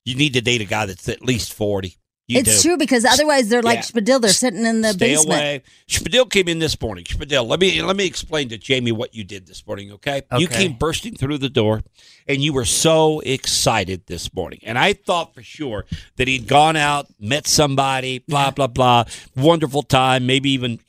you 0.06 0.16
need 0.16 0.34
to 0.34 0.42
date 0.42 0.62
a 0.62 0.66
guy 0.66 0.86
that's 0.86 1.10
at 1.10 1.22
least 1.24 1.54
40. 1.54 1.98
You 2.32 2.40
it's 2.40 2.62
do. 2.62 2.70
true 2.70 2.78
because 2.78 3.04
otherwise 3.06 3.50
they're 3.50 3.62
like 3.62 3.80
Yeah. 3.80 3.82
Spadil. 4.02 4.22
They're 4.22 4.32
sitting 4.32 4.66
in 4.66 4.82
the 4.82 4.94
Stay 4.94 5.14
basement. 5.16 5.40
away. 5.40 5.64
Spadil 5.88 6.30
came 6.30 6.48
in 6.48 6.60
this 6.60 6.80
morning. 6.80 7.04
Spadil, 7.06 7.46
let 7.48 7.60
me 7.60 7.82
let 7.82 7.96
me 7.96 8.06
explain 8.06 8.50
to 8.50 8.58
Jamie 8.58 8.92
what 8.92 9.14
you 9.14 9.24
did 9.24 9.48
this 9.48 9.66
morning, 9.68 9.92
okay? 9.94 10.22
You 10.38 10.48
came 10.48 10.74
bursting 10.74 11.16
through 11.16 11.40
the 11.40 11.50
door 11.50 11.82
and 12.28 12.42
you 12.42 12.54
were 12.54 12.66
so 12.66 13.20
excited 13.22 14.08
this 14.08 14.34
morning. 14.34 14.60
And 14.64 14.78
I 14.78 14.94
thought 14.94 15.34
for 15.36 15.44
sure 15.44 15.86
that 16.16 16.28
he'd 16.28 16.48
gone 16.48 16.76
out, 16.78 17.08
met 17.20 17.48
somebody, 17.48 18.20
blah 18.20 18.52
blah 18.52 18.68
blah, 18.68 19.04
wonderful 19.36 19.84
time, 19.84 20.26
maybe 20.26 20.52
even 20.52 20.80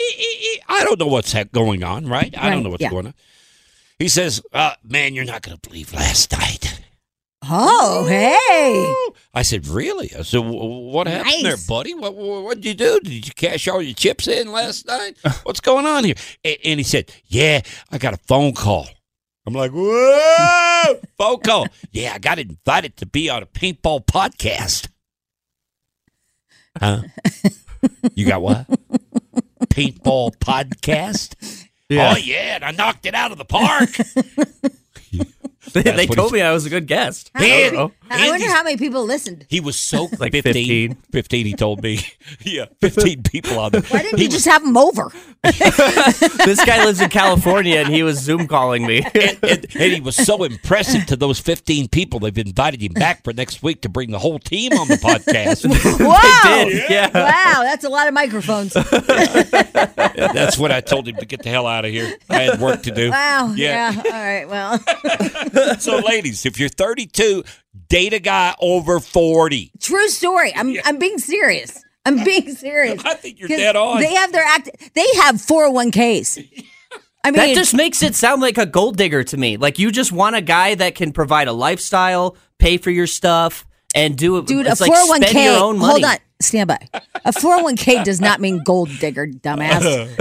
I 0.69 0.85
don't 0.85 0.99
know 0.99 1.06
what's 1.06 1.35
going 1.53 1.83
on, 1.83 2.06
right? 2.06 2.35
I 2.38 2.50
don't 2.50 2.62
know 2.62 2.71
what's 2.71 2.83
yeah. 2.83 2.91
going 2.91 3.06
on. 3.09 3.15
He 3.99 4.09
says, 4.09 4.43
uh, 4.53 4.75
"Man, 4.83 5.15
you're 5.15 5.25
not 5.25 5.43
going 5.43 5.56
to 5.56 5.69
believe 5.69 5.93
last 5.93 6.33
night." 6.33 6.72
Oh, 7.44 8.06
hey. 8.09 8.94
I 9.35 9.43
said, 9.43 9.67
"Really?" 9.67 10.11
I 10.17 10.23
said, 10.23 10.43
"Wh- 10.43 10.93
"What 10.94 11.06
happened 11.09 11.44
there, 11.44 11.53
Nice. 11.53 11.67
buddy? 11.67 11.93
What 11.94 12.15
what 12.15 12.56
did 12.61 12.65
you 12.67 12.75
do? 12.75 13.00
Did 13.03 13.27
you 13.27 13.33
cash 13.35 13.67
all 13.67 13.83
your 13.83 13.94
chips 13.94 14.29
in 14.29 14.53
last 14.53 14.87
night? 14.87 15.17
What's 15.43 15.61
going 15.61 15.87
on 15.87 16.05
here?" 16.05 16.15
And, 16.44 16.56
and 16.65 16.81
he 16.81 16.85
said, 16.85 17.11
"Yeah, 17.27 17.62
I 17.91 17.99
got 17.99 18.15
a 18.15 18.19
phone 18.29 18.53
call." 18.53 18.87
I'm 19.47 19.55
like, 19.55 19.73
"Whoa, 19.73 21.00
phone 21.19 21.41
call? 21.41 21.67
Yeah, 21.91 22.12
I 22.15 22.19
got 22.19 22.39
invited 22.39 22.97
to 22.99 23.06
be 23.06 23.29
on 23.29 23.43
a 23.43 23.47
paintball 23.47 24.06
podcast." 24.06 24.88
Huh? 26.79 27.03
You 28.15 28.25
got 28.27 28.41
what? 28.41 28.67
Paintball 29.69 30.37
podcast? 30.38 31.67
Yeah. 31.88 32.12
Oh 32.15 32.17
yeah, 32.17 32.55
and 32.56 32.65
I 32.65 32.71
knocked 32.71 33.05
it 33.06 33.15
out 33.15 33.33
of 33.33 33.38
the 33.38 33.45
park. 33.45 33.91
they 35.73 35.82
That's 35.82 36.09
what 36.09 36.17
told 36.17 36.32
me 36.32 36.41
I 36.43 36.53
was 36.53 36.67
a 36.67 36.70
good 36.70 36.87
guest. 36.87 37.31
How 37.35 37.41
Man, 37.41 37.75
many- 37.75 37.76
oh. 37.79 37.93
I 38.11 38.29
wonder 38.29 38.49
how 38.49 38.62
many 38.62 38.76
people 38.76 39.05
listened. 39.05 39.47
He 39.49 39.61
was 39.61 39.79
so 39.79 40.03
Like 40.19 40.32
15, 40.32 40.94
15. 40.94 40.94
15, 41.12 41.47
he 41.47 41.55
told 41.55 41.82
me. 41.82 42.00
yeah, 42.41 42.67
15 42.81 43.23
people 43.23 43.59
on 43.59 43.73
there. 43.73 43.82
Why 43.82 44.03
didn't 44.03 44.19
he 44.19 44.25
you 44.25 44.31
just 44.31 44.44
have 44.47 44.62
them 44.62 44.76
over? 44.76 45.11
this 45.43 46.64
guy 46.64 46.85
lives 46.85 47.00
in 47.00 47.09
California 47.11 47.78
and 47.78 47.88
he 47.88 48.02
was 48.02 48.19
Zoom 48.19 48.47
calling 48.49 48.87
me. 48.87 49.02
and, 49.14 49.38
and, 49.42 49.66
and 49.75 49.92
he 49.92 50.00
was 50.00 50.16
so 50.16 50.42
impressive 50.45 51.07
to 51.07 51.16
those 51.16 51.38
15 51.40 51.88
people. 51.88 52.21
They've 52.21 52.37
invited 52.37 52.83
him 52.83 52.92
back 52.92 53.25
for 53.25 53.33
next 53.33 53.62
week 53.62 53.83
to 53.83 53.88
bring 53.88 54.11
the 54.11 54.19
whole 54.19 54.38
team 54.38 54.73
on 54.73 54.88
the 54.88 54.97
podcast. 54.97 55.62
Wow. 56.02 56.64
did, 56.64 56.90
yeah. 56.90 57.09
Wow, 57.14 57.62
that's 57.62 57.85
a 57.85 57.88
lot 57.88 58.09
of 58.09 58.14
microphones. 58.14 58.73
That's 58.75 60.59
when 60.59 60.73
I 60.73 60.81
told 60.81 61.09
him 61.09 61.16
to 61.16 61.26
get 61.26 61.42
the 61.42 61.49
hell 61.50 61.66
out 61.66 61.85
of 61.85 61.90
here. 61.90 62.12
I 62.28 62.42
had 62.42 62.61
work 62.61 62.83
to 62.83 62.90
do. 62.90 63.11
Wow. 63.11 63.54
Yeah. 63.57 63.92
Yeah. 63.92 64.02
All 64.04 64.11
right. 64.12 64.49
Well, 64.49 64.78
So, 65.78 65.99
ladies, 65.99 66.47
if 66.47 66.59
you're 66.59 66.68
32, 66.68 67.44
date 67.88 68.12
a 68.12 68.18
guy 68.18 68.54
over 68.61 69.00
40. 69.00 69.73
true 69.80 70.09
story. 70.09 70.52
I'm 70.54 70.75
I'm 70.85 70.99
being 70.99 71.18
serious. 71.18 71.82
I'm 72.04 72.25
being 72.25 72.54
serious. 72.54 73.02
I 73.04 73.14
think 73.14 73.38
you're 73.38 73.49
'Cause 73.49 73.59
dead 73.59 73.76
on. 73.76 74.00
They 74.00 74.14
have 74.14 74.32
their 74.32 74.44
act. 74.44 74.71
They 74.94 75.06
have 75.23 75.37
401ks. 75.37 76.38
I 77.25 77.30
mean, 77.30 77.35
That 77.40 77.54
just 77.54 77.73
makes 77.75 78.02
it 78.02 78.16
sound 78.16 78.42
like 78.42 78.59
a 78.59 78.66
gold 78.66 78.97
digger 78.97 79.23
to 79.23 79.37
me. 79.37 79.56
Like 79.56 79.78
you 79.78 79.92
just 79.92 80.11
want 80.11 80.35
a 80.35 80.40
guy 80.40 80.75
that 80.75 80.97
can 80.97 81.12
provide 81.12 81.47
a 81.47 81.52
lifestyle, 81.52 82.37
pay 82.59 82.78
for 82.78 82.90
your 82.90 83.06
stuff, 83.06 83.64
and 83.94 84.16
do 84.16 84.38
it. 84.38 84.46
dude, 84.46 84.66
a 84.66 84.70
it's 84.70 84.80
like 84.80 84.90
401k. 84.92 85.28
spend 85.28 85.49
oh 85.61 85.72
money. 85.72 86.02
Hold 86.02 86.04
on. 86.04 86.16
Stand 86.40 86.68
by. 86.68 86.88
A 87.25 87.32
401k 87.32 88.02
does 88.04 88.20
not 88.20 88.40
mean 88.40 88.62
gold 88.64 88.88
digger, 88.99 89.28
dumbass. 89.28 90.16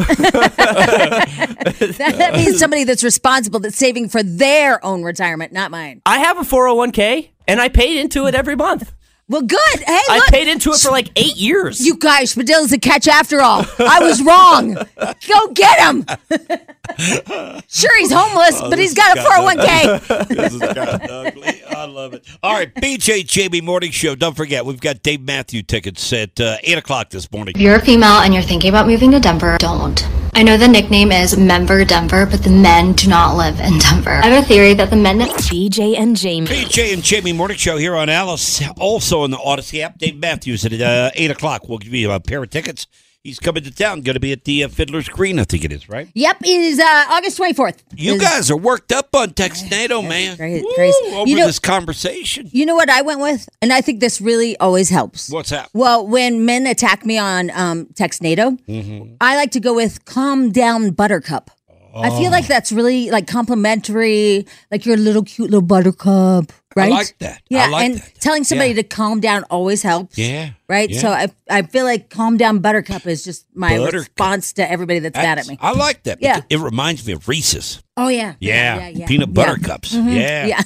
that, 1.97 1.97
that 2.17 2.33
means 2.35 2.59
somebody 2.59 2.83
that's 2.83 3.03
responsible, 3.03 3.59
that's 3.59 3.77
saving 3.77 4.09
for 4.09 4.21
their 4.21 4.83
own 4.85 5.03
retirement, 5.03 5.51
not 5.51 5.71
mine. 5.71 6.01
I 6.05 6.19
have 6.19 6.37
a 6.37 6.41
401k 6.41 7.29
and 7.47 7.59
I 7.59 7.69
paid 7.69 7.97
into 7.99 8.27
it 8.27 8.35
every 8.35 8.55
month. 8.55 8.93
Well, 9.31 9.43
good. 9.43 9.79
Hey, 9.79 9.97
I 10.09 10.17
look. 10.17 10.27
paid 10.27 10.50
into 10.50 10.71
it 10.71 10.79
for 10.81 10.91
like 10.91 11.09
eight 11.15 11.38
years. 11.38 11.79
You 11.79 11.95
guys, 11.95 12.35
Spadil's 12.35 12.73
a 12.73 12.77
catch 12.77 13.07
after 13.07 13.39
all. 13.39 13.65
I 13.79 14.01
was 14.01 14.21
wrong. 14.21 14.73
Go 15.25 15.47
get 15.53 15.79
him. 15.79 16.05
sure, 17.69 17.97
he's 17.97 18.11
homeless, 18.11 18.59
but 18.59 18.77
he's 18.77 18.93
got 18.93 19.17
a 19.17 19.21
401k. 19.21 20.27
this 20.27 20.53
is 20.53 20.59
kind 20.59 20.77
of 20.79 21.01
ugly. 21.09 21.63
I 21.63 21.85
love 21.85 22.13
it. 22.13 22.25
All 22.43 22.51
right, 22.51 22.75
BJ 22.75 23.25
Jamie 23.25 23.61
Morning 23.61 23.91
Show. 23.91 24.15
Don't 24.15 24.35
forget, 24.35 24.65
we've 24.65 24.81
got 24.81 25.01
Dave 25.01 25.21
Matthew 25.21 25.63
tickets 25.63 26.11
at 26.11 26.38
uh, 26.41 26.57
8 26.63 26.79
o'clock 26.79 27.09
this 27.11 27.31
morning. 27.31 27.55
If 27.55 27.61
you're 27.61 27.75
a 27.75 27.81
female 27.81 28.19
and 28.19 28.33
you're 28.33 28.43
thinking 28.43 28.67
about 28.67 28.85
moving 28.85 29.11
to 29.11 29.21
Denver, 29.21 29.57
don't. 29.59 30.05
I 30.33 30.43
know 30.43 30.55
the 30.57 30.67
nickname 30.67 31.11
is 31.11 31.38
Menver 31.38 31.83
Denver, 31.83 32.25
but 32.25 32.41
the 32.43 32.50
men 32.50 32.93
do 32.93 33.09
not 33.09 33.35
live 33.35 33.59
in 33.59 33.77
Denver. 33.79 34.11
I 34.23 34.27
have 34.27 34.43
a 34.43 34.47
theory 34.47 34.73
that 34.75 34.89
the 34.89 34.95
men 34.95 35.17
that 35.17 35.29
BJ 35.29 35.97
and 36.00 36.15
Jamie. 36.15 36.47
BJ 36.47 36.93
and 36.93 37.03
Jamie 37.03 37.33
Morning 37.33 37.57
Show 37.57 37.77
here 37.77 37.95
on 37.95 38.07
Alice. 38.07 38.61
Also 38.79 39.23
on 39.23 39.31
the 39.31 39.38
Audacy 39.38 39.81
app, 39.81 39.97
Dave 39.97 40.15
Matthews 40.15 40.65
at 40.65 40.73
uh, 40.73 41.11
8 41.13 41.31
o'clock. 41.31 41.67
We'll 41.67 41.79
give 41.79 41.93
you 41.93 42.11
a 42.11 42.19
pair 42.19 42.41
of 42.41 42.50
tickets 42.50 42.88
He's 43.23 43.39
coming 43.39 43.61
to 43.63 43.71
town. 43.71 44.01
Going 44.01 44.15
to 44.15 44.19
be 44.19 44.31
at 44.31 44.45
the 44.45 44.63
uh, 44.63 44.67
Fiddler's 44.67 45.07
Green, 45.07 45.37
I 45.37 45.43
think 45.43 45.63
it 45.63 45.71
is, 45.71 45.87
right? 45.87 46.09
Yep, 46.15 46.37
it 46.41 46.47
is 46.47 46.79
uh, 46.79 47.05
August 47.09 47.37
24th. 47.37 47.77
You 47.95 48.15
Is- 48.15 48.21
guys 48.21 48.49
are 48.49 48.57
worked 48.57 48.91
up 48.91 49.13
on 49.15 49.29
Textnado, 49.29 50.01
man. 50.09 50.37
great, 50.37 50.63
Woo. 50.63 51.15
Over 51.17 51.29
You 51.29 51.35
know- 51.37 51.45
this 51.45 51.59
conversation. 51.59 52.49
You 52.51 52.65
know 52.65 52.73
what 52.73 52.89
I 52.89 53.03
went 53.03 53.19
with? 53.19 53.47
And 53.61 53.71
I 53.71 53.81
think 53.81 53.99
this 53.99 54.21
really 54.21 54.57
always 54.57 54.89
helps. 54.89 55.29
What's 55.29 55.51
that? 55.51 55.69
Well, 55.73 56.07
when 56.07 56.45
men 56.45 56.65
attack 56.65 57.05
me 57.05 57.19
on 57.19 57.51
um, 57.51 57.85
Textnado, 57.93 58.57
Mm-hmm. 58.67 59.15
I 59.21 59.35
like 59.35 59.51
to 59.51 59.59
go 59.59 59.75
with 59.75 60.03
calm 60.05 60.51
down 60.51 60.89
buttercup. 60.91 61.51
I 61.93 62.09
feel 62.09 62.27
Oh. 62.27 62.31
like 62.31 62.47
that's 62.47 62.71
really 62.71 63.11
like 63.11 63.27
complimentary, 63.27 64.47
like 64.71 64.85
you're 64.85 64.95
a 64.95 64.97
little 64.97 65.23
cute 65.23 65.49
little 65.51 65.61
buttercup, 65.61 66.51
right? 66.75 66.91
like 66.91 67.15
that. 67.19 67.37
I 67.37 67.41
Yeah, 67.49 67.67
like 67.67 67.85
and 67.85 67.97
that. 67.99 68.11
telling 68.19 68.43
somebody 68.43 68.71
Yeah. 68.71 68.75
to 68.77 68.83
calm 68.83 69.19
down 69.19 69.43
always 69.49 69.81
helps. 69.83 70.17
Yeah, 70.17 70.51
Right? 70.69 70.89
yeah. 70.89 70.99
So 71.01 71.09
I 71.09 71.27
I 71.49 71.61
feel 71.63 71.83
like 71.85 72.09
calm 72.09 72.37
down 72.37 72.59
buttercup 72.59 73.05
is 73.07 73.23
just 73.23 73.45
my 73.53 73.69
Buttercup. 73.77 73.93
response 73.93 74.53
to 74.53 74.69
everybody 74.71 74.99
that's 74.99 75.15
mad 75.15 75.39
at 75.39 75.47
me. 75.47 75.57
I 75.61 75.71
like 75.73 76.03
that. 76.03 76.19
Yeah. 76.21 76.41
It 76.49 76.59
reminds 76.59 77.05
me 77.05 77.13
of 77.13 77.27
Reese's. 77.27 77.81
Oh 77.97 78.07
yeah. 78.07 78.33
Yeah, 78.39 78.87
yeah. 78.89 79.05
peanut 79.07 79.33
butter 79.33 79.57
Yeah. 79.59 79.67
cups. 79.67 79.93
Mhm. 79.95 80.15
Yeah, 80.15 80.45
Yeah. 80.47 80.61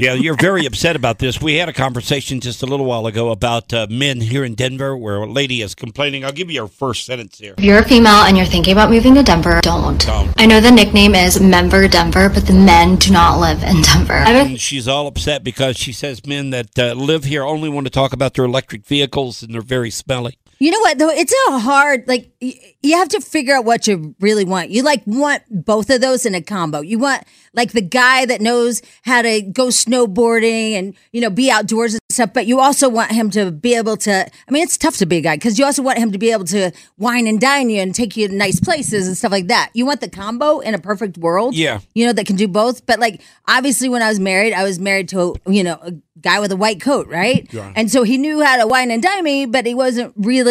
Yeah. 0.00 0.14
You're 0.14 0.36
very 0.36 0.66
upset 0.66 0.96
about 0.96 1.18
this. 1.18 1.40
We 1.40 1.54
had 1.54 1.68
a 1.68 1.72
conversation 1.72 2.40
just 2.40 2.62
a 2.62 2.66
little 2.66 2.86
while 2.86 3.06
ago 3.06 3.30
about 3.30 3.72
uh, 3.72 3.86
men 3.88 4.20
here 4.20 4.44
in 4.44 4.54
Denver, 4.54 4.96
where 4.96 5.16
a 5.16 5.26
lady 5.26 5.62
is 5.62 5.74
complaining. 5.74 6.24
I'll 6.24 6.32
give 6.32 6.50
you 6.50 6.62
her 6.62 6.68
first 6.68 7.06
sentence 7.06 7.38
here. 7.38 7.54
If 7.56 7.64
you're 7.64 7.78
a 7.78 7.84
female 7.84 8.24
and 8.24 8.36
you're 8.36 8.46
thinking 8.46 8.72
about 8.72 8.90
moving 8.90 9.14
to 9.14 9.22
Denver, 9.22 9.60
don't. 9.62 10.04
Don't. 10.04 10.32
I 10.36 10.46
know 10.46 10.60
the 10.60 10.70
nickname 10.70 11.14
is 11.14 11.40
Menver 11.40 11.88
Denver, 11.88 12.28
but 12.28 12.46
the 12.46 12.52
men 12.52 12.96
do 12.96 13.12
not 13.12 13.40
live 13.40 13.62
in 13.62 13.80
Denver. 13.82 14.14
I 14.14 14.30
have 14.30 14.46
a 14.46 14.50
And 14.50 14.60
she's 14.60 14.86
all 14.86 15.06
upset 15.06 15.42
because 15.42 15.76
she 15.76 15.92
says 15.92 16.26
men 16.26 16.50
that 16.50 16.78
uh, 16.78 16.92
live 16.92 17.24
here 17.24 17.42
only 17.42 17.68
want 17.68 17.86
to 17.86 17.90
talk 17.90 18.12
about 18.12 18.34
their 18.34 18.44
electric 18.44 18.84
vehicles 18.84 19.42
and 19.42 19.54
they're 19.54 19.62
very 19.62 19.90
smelly. 19.90 20.38
You 20.58 20.70
know 20.70 20.80
what 20.80 20.98
though? 20.98 21.10
It's 21.10 21.34
a 21.48 21.58
hard 21.58 22.08
like 22.08 22.30
you 22.40 22.96
have 22.96 23.08
to 23.10 23.20
figure 23.20 23.54
out 23.54 23.64
what 23.64 23.86
you 23.86 24.14
really 24.20 24.44
want. 24.44 24.70
You 24.70 24.82
like 24.82 25.02
want 25.06 25.42
both 25.50 25.90
of 25.90 26.00
those 26.00 26.24
in 26.24 26.34
a 26.34 26.40
combo. 26.40 26.80
You 26.80 26.98
want 26.98 27.24
like 27.52 27.72
the 27.72 27.82
guy 27.82 28.26
that 28.26 28.40
knows 28.40 28.80
how 29.02 29.22
to 29.22 29.42
go 29.42 29.66
snowboarding 29.66 30.72
and 30.72 30.94
you 31.12 31.20
know 31.20 31.30
be 31.30 31.50
outdoors 31.50 31.94
and 31.94 32.00
stuff, 32.10 32.32
but 32.32 32.46
you 32.46 32.60
also 32.60 32.88
want 32.88 33.12
him 33.12 33.30
to 33.30 33.50
be 33.50 33.74
able 33.74 33.96
to. 33.98 34.26
I 34.26 34.50
mean, 34.50 34.62
it's 34.62 34.78
tough 34.78 34.96
to 34.98 35.06
be 35.06 35.18
a 35.18 35.20
guy 35.20 35.36
because 35.36 35.58
you 35.58 35.64
also 35.64 35.82
want 35.82 35.98
him 35.98 36.12
to 36.12 36.18
be 36.18 36.30
able 36.32 36.44
to 36.46 36.70
wine 36.96 37.26
and 37.26 37.40
dine 37.40 37.68
you 37.68 37.82
and 37.82 37.94
take 37.94 38.16
you 38.16 38.28
to 38.28 38.34
nice 38.34 38.60
places 38.60 39.06
and 39.06 39.16
stuff 39.16 39.32
like 39.32 39.48
that. 39.48 39.70
You 39.74 39.84
want 39.84 40.00
the 40.00 40.10
combo 40.10 40.60
in 40.60 40.74
a 40.74 40.78
perfect 40.78 41.18
world. 41.18 41.54
Yeah. 41.54 41.80
you 41.94 42.06
know 42.06 42.12
that 42.12 42.26
can 42.26 42.36
do 42.36 42.48
both. 42.48 42.86
But 42.86 42.98
like 42.98 43.20
obviously, 43.46 43.88
when 43.88 44.02
I 44.02 44.08
was 44.08 44.20
married, 44.20 44.54
I 44.54 44.62
was 44.62 44.78
married 44.78 45.08
to 45.10 45.34
you 45.46 45.64
know 45.64 45.78
a 45.82 45.92
guy 46.20 46.40
with 46.40 46.52
a 46.52 46.56
white 46.56 46.80
coat, 46.80 47.08
right? 47.08 47.46
Yeah. 47.52 47.72
And 47.76 47.90
so 47.90 48.02
he 48.04 48.16
knew 48.16 48.42
how 48.42 48.56
to 48.56 48.66
wine 48.66 48.90
and 48.90 49.02
dine 49.02 49.22
me, 49.22 49.46
but 49.46 49.66
he 49.66 49.74
wasn't 49.74 50.14
really 50.16 50.45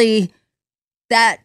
that 1.09 1.37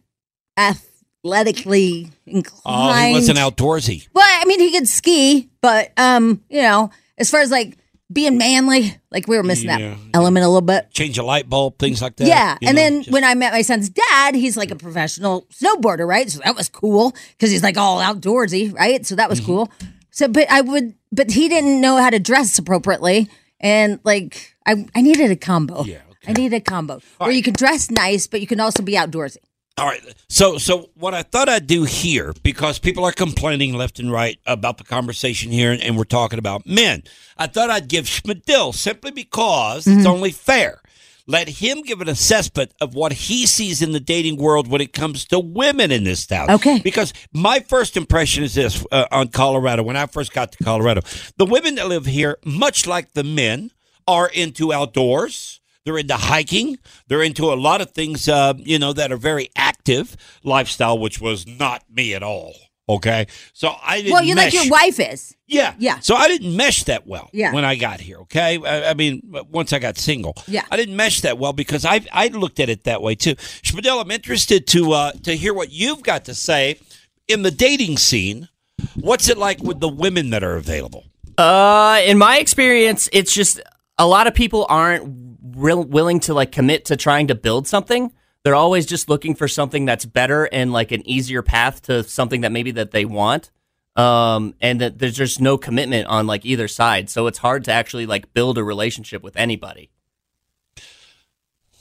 athletically 1.25 2.11
inclined. 2.26 3.04
Oh, 3.04 3.07
he 3.07 3.12
wasn't 3.12 3.38
outdoorsy. 3.38 4.09
Well, 4.14 4.26
I 4.26 4.45
mean, 4.47 4.61
he 4.61 4.73
could 4.73 4.88
ski, 4.88 5.49
but 5.61 5.92
um, 5.97 6.42
you 6.49 6.62
know, 6.62 6.90
as 7.19 7.30
far 7.30 7.40
as 7.40 7.50
like 7.50 7.76
being 8.12 8.38
manly, 8.38 8.97
like 9.12 9.28
we 9.28 9.37
were 9.37 9.42
missing 9.42 9.69
Yeah. 9.69 9.78
that 9.90 9.99
element 10.14 10.45
a 10.45 10.49
little 10.49 10.61
bit. 10.62 10.90
Change 10.92 11.19
a 11.19 11.23
light 11.23 11.49
bulb, 11.49 11.78
things 11.78 12.02
like 12.02 12.16
that. 12.16 12.26
Yeah, 12.26 12.57
you 12.61 12.69
and 12.69 12.76
know, 12.76 12.83
then 12.83 13.02
just- 13.02 13.12
when 13.12 13.25
I 13.25 13.35
met 13.35 13.52
my 13.52 13.62
son's 13.62 13.88
dad, 13.88 14.35
he's 14.35 14.57
like 14.57 14.71
a 14.71 14.76
professional 14.76 15.47
snowboarder, 15.52 16.07
right? 16.07 16.28
So 16.30 16.40
that 16.45 16.57
was 16.57 16.69
cool 16.69 17.14
because 17.33 17.50
he's 17.50 17.62
like 17.62 17.76
all 17.76 18.00
outdoorsy, 18.00 18.75
right? 18.75 19.04
So 19.07 19.14
that 19.16 19.25
Mm-hmm. 19.25 19.30
was 19.30 19.40
cool. 19.40 19.71
So, 20.11 20.26
but 20.26 20.50
I 20.50 20.61
would, 20.61 20.95
but 21.12 21.30
he 21.30 21.49
didn't 21.49 21.80
know 21.80 21.97
how 21.99 22.11
to 22.11 22.19
dress 22.19 22.59
appropriately, 22.59 23.28
and 23.61 24.00
like 24.02 24.57
I, 24.66 24.87
I 24.95 25.02
needed 25.02 25.30
a 25.30 25.37
combo. 25.37 25.85
Yeah, 25.85 25.99
I 26.27 26.33
need 26.33 26.53
a 26.53 26.61
combo 26.61 27.00
where 27.19 27.31
you 27.31 27.43
can 27.43 27.55
dress 27.55 27.91
nice, 27.91 28.27
but 28.27 28.41
you 28.41 28.47
can 28.47 28.61
also 28.61 28.83
be 28.83 28.93
outdoorsy. 28.93 29.39
All 29.79 29.87
right. 29.87 30.03
So, 30.29 30.59
so 30.59 30.91
what 30.95 31.15
I 31.15 31.23
thought 31.23 31.49
I'd 31.49 31.67
do 31.67 31.85
here, 31.85 32.35
because 32.43 32.79
people 32.79 33.05
are 33.05 33.12
complaining 33.12 33.73
left 33.73 33.99
and 33.99 34.12
right 34.12 34.39
about 34.45 34.77
the 34.77 34.85
conversation 34.85 35.50
here, 35.50 35.77
and 35.81 35.97
we're 35.97 36.05
talking 36.05 36.39
about 36.39 36.67
men, 36.67 37.05
I 37.39 37.47
thought 37.47 37.71
I'd 37.71 37.89
give 37.89 38.05
Schmidl 38.05 38.75
simply 38.75 39.11
because 39.11 39.85
Mm-hmm. 39.87 39.99
it's 39.99 40.07
only 40.07 40.31
fair. 40.33 40.83
Let 41.27 41.49
him 41.49 41.83
give 41.83 42.00
an 42.00 42.09
assessment 42.09 42.75
of 42.81 42.95
what 42.95 43.12
he 43.12 43.47
sees 43.47 43.81
in 43.81 43.93
the 43.93 44.00
dating 44.00 44.37
world 44.37 44.67
when 44.69 44.81
it 44.81 44.93
comes 44.93 45.25
to 45.27 45.39
women 45.39 45.93
in 45.93 46.03
this 46.05 46.27
town. 46.27 46.50
Okay. 46.50 46.81
Because 46.81 47.12
my 47.33 47.61
first 47.61 47.97
impression 47.97 48.43
is 48.43 48.55
this 48.55 48.85
uh, 48.91 49.07
on 49.12 49.29
Colorado, 49.29 49.83
when 49.85 49.97
I 49.97 50.07
first 50.07 50.33
got 50.33 50.50
to 50.53 50.65
Colorado, 50.65 51.03
the 51.37 51.47
women 51.47 51.77
that 51.77 51.87
live 51.89 52.05
here, 52.05 52.37
much 52.45 52.87
like 52.87 53.12
the 53.12 53.23
men, 53.25 53.71
are 54.09 54.29
into 54.29 54.73
outdoors. 54.73 55.60
They're 55.85 55.99
into 55.99 56.17
hiking. 56.17 56.79
They're 57.09 57.23
into 57.23 57.53
a 57.53 57.55
lot 57.55 57.81
of 57.81 57.91
things, 57.91 58.29
uh, 58.29 58.55
you 58.59 58.79
know, 58.79 58.93
that 58.93 59.13
are 59.13 59.17
very 59.17 59.49
active 59.57 60.17
lifestyle, 60.45 60.99
which 60.99 61.21
was 61.21 61.47
not 61.47 61.85
me 61.91 62.15
at 62.15 62.23
all. 62.23 62.55
Okay, 62.89 63.29
so 63.53 63.73
I 63.85 63.99
didn't. 63.99 64.13
Well, 64.13 64.25
you 64.25 64.35
mesh. 64.35 64.53
like 64.53 64.65
your 64.65 64.71
wife 64.71 64.99
is. 64.99 65.37
Yeah, 65.47 65.75
Yeah. 65.79 66.01
So 66.01 66.17
I 66.17 66.27
didn't 66.27 66.57
mesh 66.57 66.85
that 66.85 67.07
well. 67.07 67.31
Yeah. 67.33 67.53
When 67.53 67.65
I 67.65 67.77
got 67.77 68.01
here, 68.01 68.19
okay. 68.23 68.59
I, 68.65 68.91
I 68.91 68.95
mean, 68.95 69.33
once 69.49 69.73
I 69.73 69.79
got 69.79 69.97
single, 69.97 70.35
Yeah. 70.49 70.65
I 70.73 70.77
didn't 70.77 70.97
mesh 70.97 71.21
that 71.21 71.39
well 71.39 71.53
because 71.53 71.85
I 71.85 72.01
I 72.13 72.29
looked 72.29 72.59
at 72.59 72.69
it 72.69 72.85
that 72.85 73.01
way 73.01 73.15
too. 73.15 73.37
Spadell, 73.37 74.03
I'm 74.03 74.11
interested 74.11 74.67
to 74.69 74.93
uh, 74.93 75.13
to 75.23 75.37
hear 75.37 75.55
what 75.55 75.71
you've 75.71 76.03
got 76.03 76.25
to 76.25 76.35
say 76.35 76.81
in 77.29 77.43
the 77.43 77.53
dating 77.53 77.99
scene. 77.99 78.49
What's 78.97 79.29
it 79.29 79.39
like 79.39 79.63
with 79.63 79.79
the 79.79 79.89
women 79.89 80.31
that 80.31 80.43
are 80.43 80.57
available? 80.57 81.05
Uh, 81.39 82.01
in 82.05 82.19
my 82.19 82.39
experience, 82.39 83.09
it's 83.13 83.33
just 83.33 83.61
a 83.99 84.07
lot 84.07 84.27
of 84.27 84.35
people 84.35 84.67
aren't 84.69 85.30
real 85.54 85.83
willing 85.85 86.21
to 86.21 86.35
like 86.35 86.52
commit 86.52 86.87
to 86.87 86.97
trying 86.97 87.28
to 87.28 87.35
build 87.35 87.66
something. 87.66 88.12
They're 88.42 88.54
always 88.54 88.87
just 88.87 89.09
looking 89.09 89.35
for 89.35 89.49
something 89.49 89.85
that's 89.85 90.07
better 90.07 90.45
and 90.47 90.73
like 90.73 90.92
an 90.92 91.07
easier 91.07 91.42
path 91.42 91.83
to 91.83 92.02
something 92.04 92.40
that 92.40 92.52
maybe 92.52 92.71
that 92.73 92.90
they 92.90 93.04
want. 93.04 93.50
Um, 93.97 94.54
and 94.61 94.80
that 94.80 94.99
there's 94.99 95.16
just 95.16 95.40
no 95.40 95.59
commitment 95.59 96.07
on 96.07 96.26
like 96.26 96.47
either 96.47 96.69
side, 96.69 97.11
so 97.11 97.26
it's 97.26 97.38
hard 97.38 97.64
to 97.64 97.73
actually 97.73 98.07
like 98.07 98.33
build 98.33 98.57
a 98.57 98.64
relationship 98.64 99.23
with 99.23 99.37
anybody. 99.37 99.90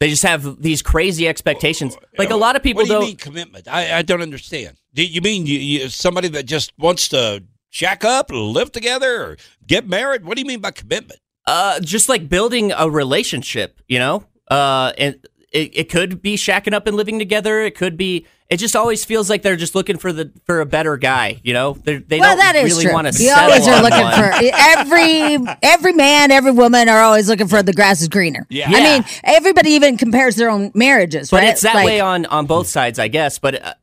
They 0.00 0.10
just 0.10 0.22
have 0.22 0.62
these 0.62 0.80
crazy 0.80 1.26
expectations. 1.26 1.96
Like 2.16 2.30
a 2.30 2.36
lot 2.36 2.54
of 2.54 2.62
people 2.62 2.82
What 2.82 2.86
do 2.86 2.92
you 2.92 2.98
don't. 3.00 3.06
mean 3.08 3.16
commitment? 3.16 3.66
I, 3.66 3.98
I 3.98 4.02
don't 4.02 4.22
understand. 4.22 4.76
Do 4.94 5.04
you 5.04 5.20
mean 5.20 5.44
you, 5.46 5.58
you 5.58 5.88
somebody 5.88 6.28
that 6.28 6.46
just 6.46 6.72
wants 6.78 7.08
to 7.08 7.42
shack 7.70 8.04
up, 8.04 8.30
live 8.30 8.70
together, 8.70 9.22
or 9.24 9.36
get 9.66 9.88
married? 9.88 10.24
What 10.24 10.36
do 10.36 10.40
you 10.42 10.46
mean 10.46 10.60
by 10.60 10.70
commitment? 10.70 11.18
Uh, 11.48 11.80
just 11.80 12.08
like 12.08 12.28
building 12.28 12.72
a 12.76 12.88
relationship, 12.90 13.80
you 13.88 13.98
know. 13.98 14.24
Uh, 14.50 14.92
and 14.98 15.14
it, 15.52 15.70
it 15.74 15.90
could 15.90 16.20
be 16.22 16.36
shacking 16.36 16.72
up 16.74 16.86
and 16.86 16.96
living 16.96 17.18
together. 17.18 17.60
It 17.62 17.74
could 17.74 17.96
be. 17.96 18.26
It 18.50 18.56
just 18.56 18.74
always 18.74 19.04
feels 19.04 19.28
like 19.28 19.42
they're 19.42 19.56
just 19.56 19.74
looking 19.74 19.98
for 19.98 20.10
the 20.12 20.32
for 20.46 20.60
a 20.60 20.66
better 20.66 20.96
guy, 20.96 21.38
you 21.44 21.52
know. 21.52 21.74
They're, 21.74 21.98
they 22.00 22.18
well, 22.18 22.30
don't 22.30 22.38
that 22.38 22.56
is 22.56 22.72
really 22.72 22.84
true. 22.84 22.92
want 22.94 23.12
to. 23.12 23.22
You 23.22 23.30
always 23.36 23.66
are 23.68 23.82
looking 23.82 24.10
for 24.10 24.30
every 24.56 25.56
every 25.62 25.92
man, 25.92 26.30
every 26.30 26.52
woman 26.52 26.88
are 26.88 27.00
always 27.02 27.28
looking 27.28 27.46
for 27.48 27.62
the 27.62 27.74
grass 27.74 28.00
is 28.00 28.08
greener. 28.08 28.46
Yeah. 28.48 28.68
I 28.68 28.80
mean, 28.82 29.04
everybody 29.22 29.70
even 29.72 29.98
compares 29.98 30.36
their 30.36 30.48
own 30.48 30.70
marriages, 30.74 31.30
But 31.30 31.38
right? 31.42 31.48
it's 31.50 31.60
that 31.62 31.74
Like- 31.74 31.86
way 31.86 32.00
on 32.00 32.24
on 32.26 32.46
both 32.46 32.68
sides, 32.68 32.98
I 32.98 33.08
guess. 33.08 33.38
But 33.38 33.62
uh, 33.62 33.74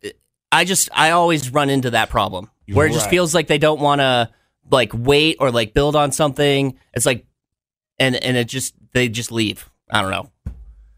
I 0.51 0.65
just 0.65 0.89
I 0.93 1.11
always 1.11 1.51
run 1.51 1.69
into 1.69 1.91
that 1.91 2.09
problem 2.09 2.49
where 2.71 2.87
it 2.87 2.93
just 2.93 3.05
Right. 3.05 3.11
feels 3.11 3.35
like 3.35 3.45
they 3.45 3.59
don't 3.59 3.79
want 3.81 4.01
to 4.01 4.31
like 4.71 4.91
wait 4.95 5.37
or 5.39 5.51
like 5.51 5.75
build 5.75 5.95
on 5.95 6.11
something. 6.11 6.75
It's 6.95 7.05
like, 7.05 7.25
and 7.99 8.15
and 8.15 8.37
it 8.37 8.47
just 8.47 8.73
they 8.93 9.09
just 9.09 9.31
leave. 9.31 9.69
I 9.89 10.01
don't 10.01 10.11
know. 10.11 10.29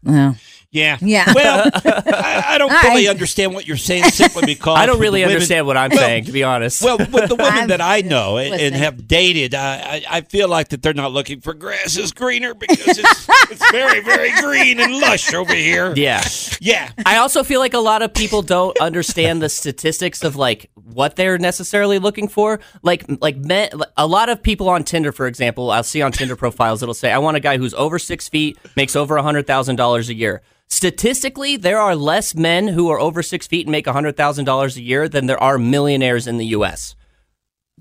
Yeah. 0.04 0.34
Yeah. 0.70 0.98
Yeah. 1.00 1.32
Well, 1.34 1.70
I, 1.74 2.44
I 2.46 2.58
don't 2.58 2.70
All 2.70 2.78
fully 2.78 3.06
right. 3.06 3.08
understand 3.10 3.54
what 3.54 3.66
you're 3.66 3.76
saying 3.78 4.04
simply 4.04 4.44
because 4.54 4.76
I 4.78 4.84
don't 4.86 5.00
really 5.00 5.20
women- 5.22 5.34
understand 5.34 5.66
what 5.66 5.76
I'm 5.78 5.90
Well, 5.90 5.98
saying, 5.98 6.24
to 6.26 6.32
be 6.32 6.44
honest. 6.44 6.82
Well, 6.82 6.98
with 6.98 7.28
the 7.28 7.36
women 7.36 7.52
I'm 7.52 7.68
that 7.68 7.80
I 7.80 8.02
know 8.02 8.36
and, 8.36 8.54
and 8.54 8.74
have 8.74 9.08
dated, 9.08 9.54
I, 9.54 9.76
I, 9.78 10.04
I 10.18 10.20
feel 10.20 10.46
like 10.48 10.68
that 10.68 10.82
they're 10.82 10.92
not 10.94 11.10
looking 11.12 11.40
for 11.40 11.54
grass 11.54 11.96
is 11.96 12.12
greener 12.12 12.52
because 12.54 12.98
it's, 12.98 13.28
it's 13.50 13.70
very, 13.70 14.00
very 14.00 14.30
green 14.42 14.78
and 14.78 14.98
lush 15.00 15.32
over 15.34 15.54
here. 15.54 15.94
yeah. 15.96 16.22
Yeah. 16.60 16.90
I 17.06 17.16
also 17.16 17.42
feel 17.42 17.60
like 17.60 17.74
a 17.74 17.78
lot 17.78 18.02
of 18.02 18.12
people 18.12 18.42
don't 18.42 18.78
understand 18.78 19.40
the 19.42 19.48
statistics 19.48 20.22
of 20.22 20.36
like 20.36 20.70
what 20.92 21.16
they're 21.16 21.38
necessarily 21.38 21.98
looking 21.98 22.28
for. 22.28 22.60
Like 22.82 23.04
like 23.20 23.36
men, 23.36 23.70
a 23.96 24.06
lot 24.06 24.28
of 24.28 24.42
people 24.42 24.68
on 24.68 24.84
Tinder, 24.84 25.12
for 25.12 25.26
example, 25.26 25.70
I'll 25.70 25.82
see 25.82 26.02
on 26.02 26.12
Tinder 26.12 26.36
profiles 26.36 26.82
it'll 26.82 26.94
say, 26.94 27.12
"I 27.12 27.18
want 27.18 27.36
a 27.36 27.40
guy 27.40 27.58
who's 27.58 27.74
over 27.74 27.98
six 27.98 28.28
feet, 28.28 28.58
makes 28.76 28.96
over 28.96 29.16
a 29.16 29.22
hundred 29.22 29.46
thousand 29.46 29.76
dollars 29.76 30.08
a 30.08 30.14
year." 30.14 30.42
Statistically, 30.68 31.56
there 31.56 31.78
are 31.78 31.96
less 31.96 32.34
men 32.34 32.68
who 32.68 32.90
are 32.90 33.00
over 33.00 33.22
six 33.22 33.46
feet 33.46 33.66
and 33.66 33.72
make 33.72 33.86
a 33.86 33.92
hundred 33.92 34.16
thousand 34.16 34.44
dollars 34.44 34.76
a 34.76 34.82
year 34.82 35.08
than 35.08 35.26
there 35.26 35.42
are 35.42 35.58
millionaires 35.58 36.26
in 36.26 36.36
the 36.36 36.46
U.S. 36.46 36.94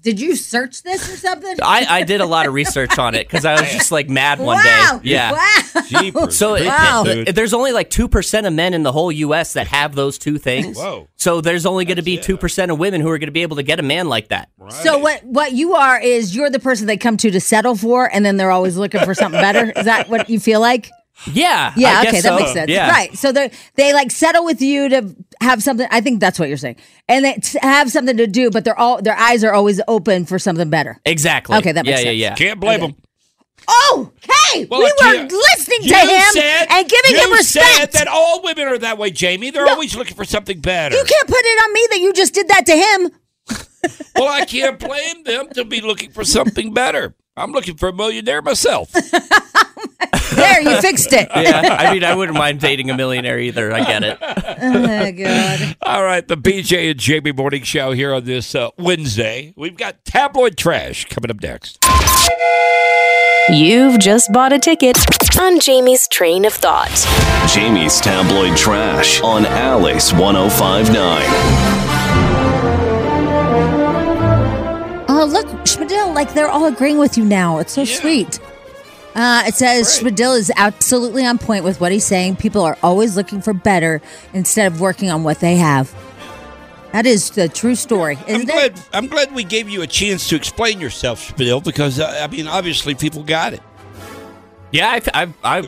Did 0.07 0.21
you 0.21 0.37
search 0.37 0.83
this 0.83 1.11
or 1.11 1.17
something? 1.17 1.57
I, 1.61 1.85
I 1.85 2.03
did 2.03 2.21
a 2.21 2.25
lot 2.25 2.47
of 2.47 2.53
research 2.53 2.97
on 2.97 3.13
it 3.13 3.27
because 3.27 3.43
I 3.43 3.59
was 3.59 3.69
just 3.73 3.91
like 3.91 4.07
mad 4.07 4.39
one 4.39 4.55
wow. 4.55 4.99
day. 5.03 5.09
Yeah. 5.09 5.33
Wow. 5.33 5.81
Jeepers. 5.85 6.37
So 6.37 6.55
it- 6.55 6.65
Wow. 6.65 7.03
dude. 7.03 7.27
there's 7.35 7.53
only 7.53 7.73
like 7.73 7.89
two 7.89 8.07
percent 8.07 8.47
of 8.47 8.53
men 8.53 8.73
in 8.73 8.83
the 8.83 8.93
whole 8.93 9.11
U.S. 9.11 9.51
that 9.51 9.67
have 9.67 9.95
those 9.95 10.17
two 10.17 10.37
things. 10.37 10.77
Whoa. 10.77 11.09
So 11.17 11.41
there's 11.41 11.65
only 11.65 11.83
going 11.83 11.97
to 11.97 12.03
be 12.03 12.17
two 12.17 12.37
percent 12.37 12.71
of 12.71 12.79
women 12.79 13.01
who 13.01 13.09
are 13.09 13.17
going 13.17 13.27
to 13.27 13.33
be 13.33 13.41
able 13.41 13.57
to 13.57 13.63
get 13.63 13.81
a 13.81 13.83
man 13.83 14.07
like 14.07 14.29
that. 14.29 14.47
Right. 14.57 14.71
So 14.71 14.97
what 14.97 15.25
what 15.25 15.51
you 15.51 15.73
are 15.75 15.99
is 15.99 16.33
you're 16.33 16.49
the 16.49 16.59
person 16.59 16.87
they 16.87 16.95
come 16.95 17.17
to 17.17 17.29
to 17.29 17.41
settle 17.41 17.75
for, 17.75 18.09
and 18.13 18.25
then 18.25 18.37
they're 18.37 18.51
always 18.51 18.77
looking 18.77 19.03
for 19.03 19.13
something 19.13 19.41
better. 19.41 19.73
Is 19.75 19.83
that 19.83 20.07
what 20.07 20.29
you 20.29 20.39
feel 20.39 20.61
like? 20.61 20.89
Yeah. 21.25 21.73
Yeah, 21.75 21.89
I 21.99 22.03
guess 22.03 22.13
okay, 22.13 22.21
so. 22.21 22.29
that 22.29 22.39
makes 22.39 22.53
sense. 22.53 22.71
Yeah. 22.71 22.89
Right. 22.89 23.17
So 23.17 23.31
they 23.31 23.51
they 23.75 23.93
like 23.93 24.11
settle 24.11 24.45
with 24.45 24.61
you 24.61 24.87
to 24.89 25.15
have 25.41 25.63
something. 25.63 25.87
I 25.91 25.99
think 26.01 26.19
that's 26.19 26.37
what 26.39 26.47
you're 26.47 26.57
saying, 26.57 26.77
and 27.09 27.25
they 27.25 27.39
have 27.61 27.91
something 27.91 28.17
to 28.17 28.27
do, 28.27 28.51
but 28.51 28.63
they're 28.65 28.77
all 28.77 29.01
their 29.01 29.17
eyes 29.17 29.43
are 29.43 29.51
always 29.53 29.81
open 29.87 30.25
for 30.25 30.37
something 30.39 30.69
better. 30.69 30.99
Exactly. 31.05 31.57
Okay, 31.57 31.71
that 31.71 31.85
makes 31.85 31.99
yeah, 32.01 32.05
sense. 32.09 32.17
Yeah, 32.17 32.29
yeah, 32.29 32.35
Can't 32.35 32.59
blame 32.59 32.83
Okay. 32.83 32.91
them. 32.93 33.01
Oh, 33.69 34.11
hey, 34.53 34.65
Well, 34.65 34.79
we 34.79 34.93
were 35.03 35.13
you- 35.15 35.27
listening 35.27 35.89
to 35.89 35.95
him 35.97 36.21
said- 36.31 36.67
and 36.69 36.87
giving 36.87 37.17
him 37.21 37.31
respect. 37.33 37.65
said 37.75 37.91
that 37.93 38.07
all 38.07 38.41
women 38.41 38.65
are 38.67 38.77
that 38.77 38.97
way, 38.97 39.11
Jamie. 39.11 39.49
They're 39.49 39.67
always 39.67 39.93
looking 39.95 40.15
for 40.15 40.23
something 40.23 40.61
better. 40.61 40.95
you 40.95 41.03
can't 41.03 41.27
put 41.27 41.39
it 41.41 41.63
on 41.65 41.73
me 41.73 41.87
that 41.91 41.99
you 41.99 42.13
just 42.13 42.33
did 42.33 42.47
that 42.47 42.65
to 42.67 42.73
him. 42.75 43.11
Well, 44.15 44.27
I 44.27 44.45
can't 44.45 44.79
blame 44.79 45.23
them 45.23 45.49
to 45.53 45.63
be 45.63 45.79
looking 45.79 46.11
for 46.11 46.23
something 46.23 46.73
better. 46.73 47.13
I'm 47.37 47.51
looking 47.51 47.77
for 47.77 47.89
a 47.89 47.93
millionaire 47.93 48.41
myself. 48.41 48.91
There, 50.37 50.61
you 50.61 50.81
fixed 50.81 51.11
it. 51.13 51.27
Yeah, 51.37 51.77
I 51.79 51.93
mean, 51.93 52.03
I 52.03 52.15
wouldn't 52.15 52.37
mind 52.37 52.59
dating 52.59 52.89
a 52.89 52.95
millionaire 52.97 53.39
either. 53.39 53.71
I 53.73 53.83
get 53.85 54.03
it. 54.03 54.17
Oh 54.21 54.79
my 54.79 55.11
God. 55.11 55.75
All 55.83 56.03
right, 56.03 56.27
the 56.27 56.35
BJ 56.35 56.91
and 56.91 56.99
Jamie 56.99 57.31
Morning 57.31 57.63
Show 57.63 57.91
here 57.91 58.13
on 58.13 58.25
this 58.25 58.55
uh, 58.55 58.69
Wednesday. 58.77 59.53
We've 59.55 59.77
got 59.77 60.03
tabloid 60.03 60.57
trash 60.57 61.05
coming 61.05 61.29
up 61.31 61.41
next. 61.41 61.77
You've 63.49 63.99
just 63.99 64.31
bought 64.33 64.51
a 64.51 64.59
ticket 64.59 64.97
on 65.39 65.59
Jamie's 65.59 66.07
train 66.07 66.43
of 66.45 66.53
thought. 66.53 66.89
Jamie's 67.53 68.01
tabloid 68.01 68.57
trash 68.57 69.21
on 69.21 69.45
Alice 69.45 70.11
1059. 70.11 71.21
Oh, 75.09 75.25
look, 75.25 75.47
Schmidl, 75.65 76.13
like 76.13 76.33
they're 76.33 76.49
all 76.49 76.65
agreeing 76.65 76.97
with 76.97 77.17
you 77.17 77.23
now. 77.25 77.59
It's 77.59 77.73
so 77.73 77.85
sweet. 77.85 78.39
Uh, 79.17 79.43
it 79.47 79.55
says 79.55 79.87
Schmidl 79.87 80.37
is 80.37 80.51
absolutely 80.57 81.25
on 81.25 81.39
point 81.39 81.63
with 81.63 81.81
what 81.81 81.91
he's 81.91 82.05
saying. 82.05 82.35
People 82.35 82.61
are 82.61 82.77
always 82.83 83.15
looking 83.15 83.41
for 83.41 83.51
better 83.51 83.99
instead 84.31 84.71
of 84.71 84.79
working 84.79 85.09
on 85.09 85.23
what 85.23 85.39
they 85.39 85.55
have. 85.55 85.91
That 86.91 87.07
is 87.07 87.31
the 87.31 87.49
true 87.49 87.73
story, 87.73 88.17
I'm 88.27 88.45
glad. 88.45 88.73
it? 88.73 88.89
I'm 88.93 89.07
glad 89.07 89.33
we 89.33 89.43
gave 89.43 89.69
you 89.69 89.81
a 89.81 89.87
chance 89.87 90.29
to 90.29 90.35
explain 90.35 90.79
yourself, 90.79 91.19
Spill, 91.19 91.61
because 91.61 91.99
uh, 91.99 92.19
I 92.21 92.27
mean, 92.27 92.47
obviously, 92.47 92.93
people 92.93 93.23
got 93.23 93.53
it. 93.53 93.61
Yeah, 94.71 94.87
I, 94.87 95.23
I, 95.23 95.33
I'm 95.43 95.67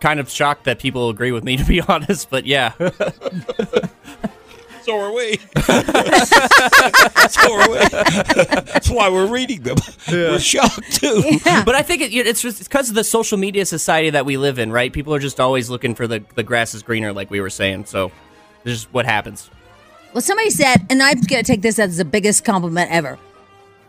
kind 0.00 0.20
of 0.20 0.28
shocked 0.28 0.64
that 0.64 0.78
people 0.78 1.08
agree 1.08 1.32
with 1.32 1.42
me, 1.42 1.56
to 1.58 1.64
be 1.64 1.80
honest. 1.80 2.28
But 2.28 2.44
yeah, 2.44 2.74
So 4.82 4.98
are 4.98 5.12
we. 5.12 5.36
so 7.28 7.54
are 7.54 7.70
we. 7.70 7.78
That's 8.72 8.88
why 8.90 9.08
we're 9.10 9.26
reading 9.26 9.62
them. 9.62 9.76
We're 10.10 10.38
shocked 10.38 10.92
too. 10.92 11.22
Yeah. 11.44 11.64
but 11.66 11.74
I 11.74 11.82
think 11.82 12.02
it, 12.02 12.12
it's 12.14 12.42
just 12.42 12.62
because 12.64 12.88
of 12.88 12.94
the 12.94 13.04
social 13.04 13.38
media 13.38 13.66
society 13.66 14.10
that 14.10 14.24
we 14.24 14.36
live 14.36 14.58
in, 14.58 14.72
right? 14.72 14.92
People 14.92 15.14
are 15.14 15.18
just 15.18 15.40
always 15.40 15.70
looking 15.70 15.94
for 15.94 16.06
the 16.06 16.24
the 16.34 16.42
grass 16.42 16.74
is 16.74 16.82
greener, 16.82 17.12
like 17.12 17.30
we 17.30 17.40
were 17.40 17.50
saying. 17.50 17.84
So 17.86 18.10
this 18.64 18.78
is 18.78 18.92
what 18.92 19.06
happens. 19.06 19.50
Well, 20.12 20.22
somebody 20.22 20.50
said, 20.50 20.86
and 20.90 21.02
I'm 21.02 21.20
going 21.20 21.42
to 21.42 21.46
take 21.46 21.62
this 21.62 21.78
as 21.78 21.96
the 21.96 22.04
biggest 22.04 22.44
compliment 22.44 22.90
ever. 22.90 23.18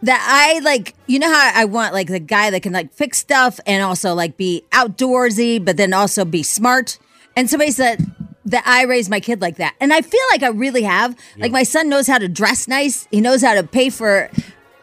That 0.03 0.23
I 0.27 0.59
like, 0.59 0.95
you 1.07 1.19
know 1.19 1.31
how 1.31 1.51
I 1.53 1.65
want 1.65 1.93
like 1.93 2.07
the 2.07 2.19
guy 2.19 2.49
that 2.49 2.63
can 2.63 2.73
like 2.73 2.91
fix 2.91 3.19
stuff 3.19 3.59
and 3.65 3.83
also 3.83 4.13
like 4.13 4.35
be 4.35 4.63
outdoorsy, 4.71 5.63
but 5.63 5.77
then 5.77 5.93
also 5.93 6.25
be 6.25 6.43
smart. 6.43 6.97
And 7.35 7.49
somebody 7.49 7.71
said 7.71 8.05
that 8.45 8.63
I 8.65 8.83
raised 8.83 9.09
my 9.09 9.19
kid 9.19 9.41
like 9.41 9.57
that. 9.57 9.75
And 9.79 9.93
I 9.93 10.01
feel 10.01 10.21
like 10.31 10.43
I 10.43 10.49
really 10.49 10.83
have. 10.83 11.15
Like 11.37 11.51
my 11.51 11.63
son 11.63 11.89
knows 11.89 12.07
how 12.07 12.17
to 12.17 12.27
dress 12.27 12.67
nice. 12.67 13.07
He 13.11 13.21
knows 13.21 13.41
how 13.41 13.53
to 13.53 13.63
pay 13.63 13.89
for 13.89 14.29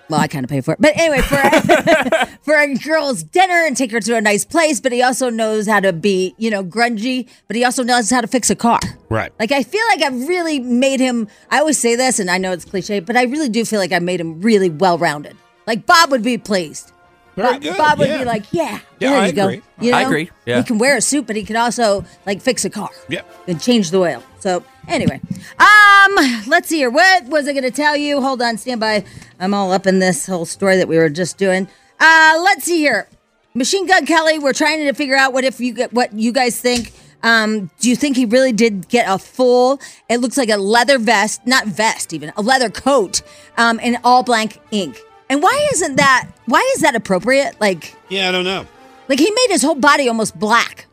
well, 0.09 0.21
I 0.21 0.27
kind 0.27 0.45
of 0.45 0.51
pay 0.51 0.61
for 0.61 0.73
it. 0.73 0.81
But 0.81 0.97
anyway, 0.97 1.21
for 1.21 1.37
for 2.43 2.55
a 2.55 2.75
girl's 2.77 3.23
dinner 3.23 3.67
and 3.67 3.77
take 3.77 3.93
her 3.93 4.01
to 4.01 4.17
a 4.17 4.21
nice 4.21 4.45
place, 4.45 4.81
but 4.81 4.93
he 4.93 5.03
also 5.03 5.29
knows 5.29 5.67
how 5.67 5.81
to 5.81 5.93
be, 5.93 6.35
you 6.39 6.51
know, 6.51 6.65
grungy, 6.65 7.29
but 7.47 7.57
he 7.57 7.65
also 7.65 7.83
knows 7.83 8.11
how 8.11 8.21
to 8.21 8.27
fix 8.27 8.49
a 8.49 8.57
car. 8.57 8.81
Right. 9.11 9.33
Like 9.39 9.53
I 9.53 9.63
feel 9.63 9.85
like 9.89 10.03
I've 10.03 10.29
really 10.29 10.61
made 10.61 11.01
him. 11.01 11.29
I 11.51 11.59
always 11.59 11.79
say 11.79 11.95
this, 11.95 12.19
and 12.19 12.31
I 12.31 12.39
know 12.39 12.53
it's 12.53 12.65
cliche, 12.65 13.01
but 13.01 13.17
I 13.17 13.25
really 13.25 13.49
do 13.49 13.65
feel 13.65 13.81
like 13.81 13.93
I 13.93 13.99
made 13.99 14.21
him 14.21 14.41
really 14.41 14.71
well 14.71 14.99
rounded. 14.99 15.37
Like 15.67 15.85
Bob 15.85 16.11
would 16.11 16.23
be 16.23 16.39
pleased. 16.39 16.93
Very 17.39 17.53
Bob, 17.53 17.63
good, 17.63 17.77
Bob 17.77 17.99
would 18.01 18.09
yeah. 18.09 18.19
be 18.19 18.25
like, 18.25 18.45
"Yeah, 18.53 18.81
Yeah, 18.99 19.11
there 19.11 19.19
I 19.21 19.27
you 19.29 19.33
go." 19.33 19.45
agree. 19.45 19.63
You 19.81 19.93
I 19.93 20.03
agree, 20.03 20.31
yeah. 20.45 20.59
he 20.59 20.65
can 20.65 20.79
wear 20.79 20.97
a 20.97 21.01
suit, 21.01 21.27
but 21.27 21.37
he 21.37 21.45
can 21.45 21.57
also 21.57 22.05
like 22.27 22.43
fix 22.43 22.65
a 22.65 22.71
car. 22.71 22.91
Yep. 23.09 23.27
and 23.47 23.61
change 23.61 23.91
the 23.93 23.99
oil. 23.99 24.23
So 24.41 24.65
anyway, 24.89 25.21
um, 25.59 26.15
let's 26.47 26.69
see 26.69 26.79
here. 26.79 26.91
What 26.91 27.25
was 27.27 27.47
I 27.49 27.53
going 27.53 27.65
to 27.65 27.71
tell 27.71 27.97
you? 27.97 28.21
Hold 28.21 28.43
on, 28.43 28.59
stand 28.59 28.81
by. 28.81 29.05
I'm 29.39 29.55
all 29.55 29.71
up 29.73 29.87
in 29.87 30.01
this 30.01 30.27
whole 30.27 30.47
story 30.47 30.77
that 30.79 30.89
we 30.89 30.97
were 30.97 31.09
just 31.09 31.39
doing. 31.39 31.69
Uh, 32.01 32.41
let's 32.43 32.65
see 32.65 32.79
here. 32.79 33.09
Machine 33.55 33.87
Gun 33.87 34.05
Kelly. 34.05 34.39
We're 34.39 34.53
trying 34.53 34.85
to 34.87 34.93
figure 34.93 35.17
out 35.17 35.33
what 35.33 35.45
if 35.45 35.61
you 35.61 35.73
get 35.73 35.93
what 35.93 36.13
you 36.13 36.33
guys 36.33 36.61
think. 36.61 36.93
Um, 37.23 37.71
do 37.81 37.89
you 37.91 37.97
think 37.97 38.17
he 38.17 38.27
really 38.27 38.53
did 38.53 38.89
get 38.89 39.07
a 39.09 39.19
full? 39.19 39.81
It 40.09 40.19
looks 40.19 40.37
like 40.37 40.51
a 40.51 40.57
leather 40.57 40.99
vest, 40.99 41.45
not 41.47 41.67
vest 41.67 42.13
even, 42.13 42.33
a 42.37 42.43
leather 42.43 42.71
coat, 42.71 43.23
um, 43.57 43.81
in 43.81 43.99
all 44.05 44.23
blank 44.23 44.61
ink. 44.71 45.01
And 45.31 45.43
why 45.43 45.69
isn't 45.73 45.97
that? 45.97 46.29
Why 46.47 46.61
is 46.75 46.81
that 46.83 46.95
appropriate? 46.95 47.61
Like, 47.61 47.95
Yeah, 48.09 48.29
I 48.29 48.33
don't 48.33 48.45
know. 48.45 48.67
like 49.09 49.19
he 49.19 49.31
made 49.31 49.49
his 49.51 49.63
whole 49.63 49.75
body 49.75 50.09
almost 50.09 50.39
black. 50.39 50.87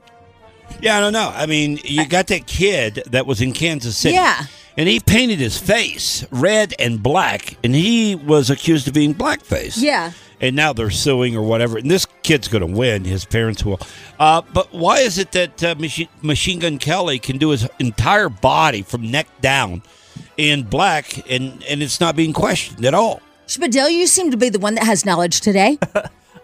Yeah, 0.82 0.98
I 0.98 1.00
don't 1.00 1.14
know. 1.14 1.32
I 1.34 1.46
mean, 1.46 1.80
you 1.84 2.06
got 2.08 2.28
that 2.28 2.48
kid 2.48 3.04
that 3.08 3.26
was 3.26 3.42
in 3.42 3.54
Kansas 3.54 3.96
City. 3.96 4.16
Yeah. 4.16 4.46
And 4.78 4.90
he 4.90 5.00
painted 5.00 5.40
his 5.40 5.58
face 5.58 6.26
red 6.32 6.74
and 6.80 7.02
black, 7.02 7.58
and 7.64 7.74
he 7.74 8.16
was 8.16 8.50
accused 8.50 8.88
of 8.90 8.94
being 8.94 9.14
blackface. 9.14 9.82
Yeah. 9.82 10.12
And 10.42 10.54
now 10.54 10.74
they're 10.74 10.90
suing 10.90 11.38
or 11.38 11.44
whatever. 11.44 11.78
And 11.78 11.90
this 11.90 12.06
kid's 12.24 12.50
going 12.50 12.60
to 12.68 12.78
win. 12.78 13.06
His 13.06 13.24
parents 13.24 13.64
will. 13.64 13.80
Uh, 14.20 14.42
but 14.54 14.74
why 14.74 15.00
is 15.00 15.18
it 15.18 15.32
that 15.32 15.64
uh, 15.64 15.76
Machine, 15.76 16.10
Machine 16.22 16.60
Gun 16.60 16.78
Kelly 16.78 17.20
can 17.20 17.38
do 17.38 17.52
his 17.52 17.66
entire 17.80 18.28
body 18.28 18.82
from 18.82 19.10
neck 19.10 19.28
down 19.40 19.82
in 20.36 20.64
black, 20.64 21.30
and, 21.32 21.64
and 21.64 21.82
it's 21.82 22.02
not 22.02 22.18
being 22.18 22.34
questioned 22.34 22.84
at 22.86 22.94
all? 22.94 23.22
Spadil, 23.48 23.92
you 23.92 24.08
seem 24.08 24.32
to 24.32 24.38
be 24.38 24.50
the 24.50 24.60
one 24.60 24.76
that 24.76 24.86
has 24.86 25.06
knowledge 25.06 25.42
today. 25.42 25.78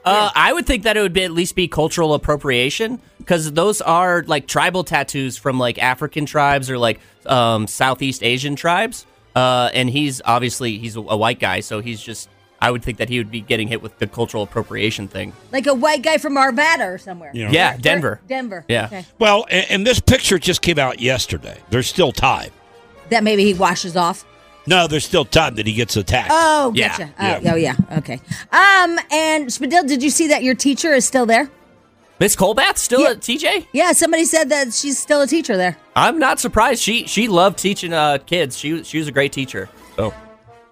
Uh, 0.04 0.32
I 0.34 0.52
would 0.52 0.66
think 0.66 0.82
that 0.84 0.98
it 0.98 1.02
would 1.02 1.14
be 1.14 1.24
at 1.24 1.32
least 1.32 1.56
be 1.56 1.68
cultural 1.68 2.16
appropriation 2.16 3.00
because 3.20 3.52
those 3.52 3.82
are 3.82 4.24
like 4.24 4.48
tribal 4.48 4.84
tattoos 4.84 5.38
from 5.38 5.60
like 5.60 5.78
African 5.78 6.26
tribes 6.26 6.72
or 6.72 6.80
like 6.80 7.00
um, 7.28 7.68
Southeast 7.68 8.24
Asian 8.24 8.56
tribes. 8.56 9.06
Uh, 9.36 9.70
and 9.76 9.90
he's 9.92 10.20
obviously 10.26 10.80
he's 10.80 10.96
a 10.96 11.02
white 11.02 11.40
guy, 11.40 11.60
so 11.60 11.82
he's 11.82 12.02
just. 12.02 12.30
I 12.60 12.72
would 12.72 12.84
think 12.84 12.98
that 12.98 13.10
he 13.10 13.20
would 13.20 13.30
be 13.30 13.42
getting 13.42 13.68
hit 13.68 13.84
with 13.84 13.98
the 14.00 14.08
cultural 14.08 14.42
appropriation 14.42 15.08
thing. 15.08 15.34
like 15.52 15.68
a 15.68 15.74
white 15.76 16.02
guy 16.02 16.18
from 16.18 16.34
Arvada 16.36 16.94
or 16.94 16.98
somewhere. 16.98 17.30
You 17.34 17.46
know? 17.46 17.52
Yeah, 17.52 17.78
Denver. 17.78 18.22
Denver. 18.28 18.66
Yeah. 18.68 18.86
Okay. 18.86 19.06
Well, 19.20 19.46
and, 19.52 19.66
and 19.70 19.88
this 19.88 20.00
picture 20.00 20.40
just 20.40 20.64
came 20.64 20.80
out 20.80 21.00
yesterday. 21.00 21.60
There's 21.70 21.88
still 21.88 22.12
time. 22.12 22.52
That 23.10 23.24
maybe 23.24 23.44
he 23.44 23.54
washes 23.54 23.96
off. 23.96 24.26
No, 24.68 24.88
there's 24.88 25.06
still 25.06 25.26
time 25.26 25.56
that 25.56 25.66
he 25.66 25.74
gets 25.74 25.96
attacked. 25.96 26.30
Oh, 26.32 26.72
Yeah, 26.76 26.90
gotcha. 26.90 27.14
yeah. 27.20 27.40
Oh, 27.46 27.50
oh, 27.54 27.56
yeah. 27.56 27.76
Okay. 27.98 28.16
Um, 28.52 29.00
and 29.12 29.48
Spadil, 29.48 29.88
did 29.88 30.04
you 30.04 30.10
see 30.12 30.28
that 30.28 30.44
your 30.44 30.54
teacher 30.56 30.94
is 30.94 31.04
still 31.06 31.26
there? 31.26 31.50
Miss 32.20 32.36
Colbath 32.36 32.78
still 32.78 33.02
Yeah. 33.02 33.10
at 33.12 33.22
TJ? 33.22 33.66
Yeah, 33.74 33.92
somebody 33.94 34.26
said 34.26 34.50
that 34.50 34.74
she's 34.74 35.00
still 35.00 35.22
a 35.22 35.28
teacher 35.28 35.58
there. 35.58 35.78
I'm 35.96 36.20
not 36.20 36.40
surprised. 36.40 36.82
She 36.82 37.08
she 37.08 37.28
loved 37.28 37.58
teaching 37.58 37.92
uh, 37.94 38.20
kids. 38.20 38.58
She 38.58 38.84
she 38.84 39.00
was 39.00 39.08
a 39.08 39.12
great 39.12 39.32
teacher. 39.34 39.68
So 39.96 40.14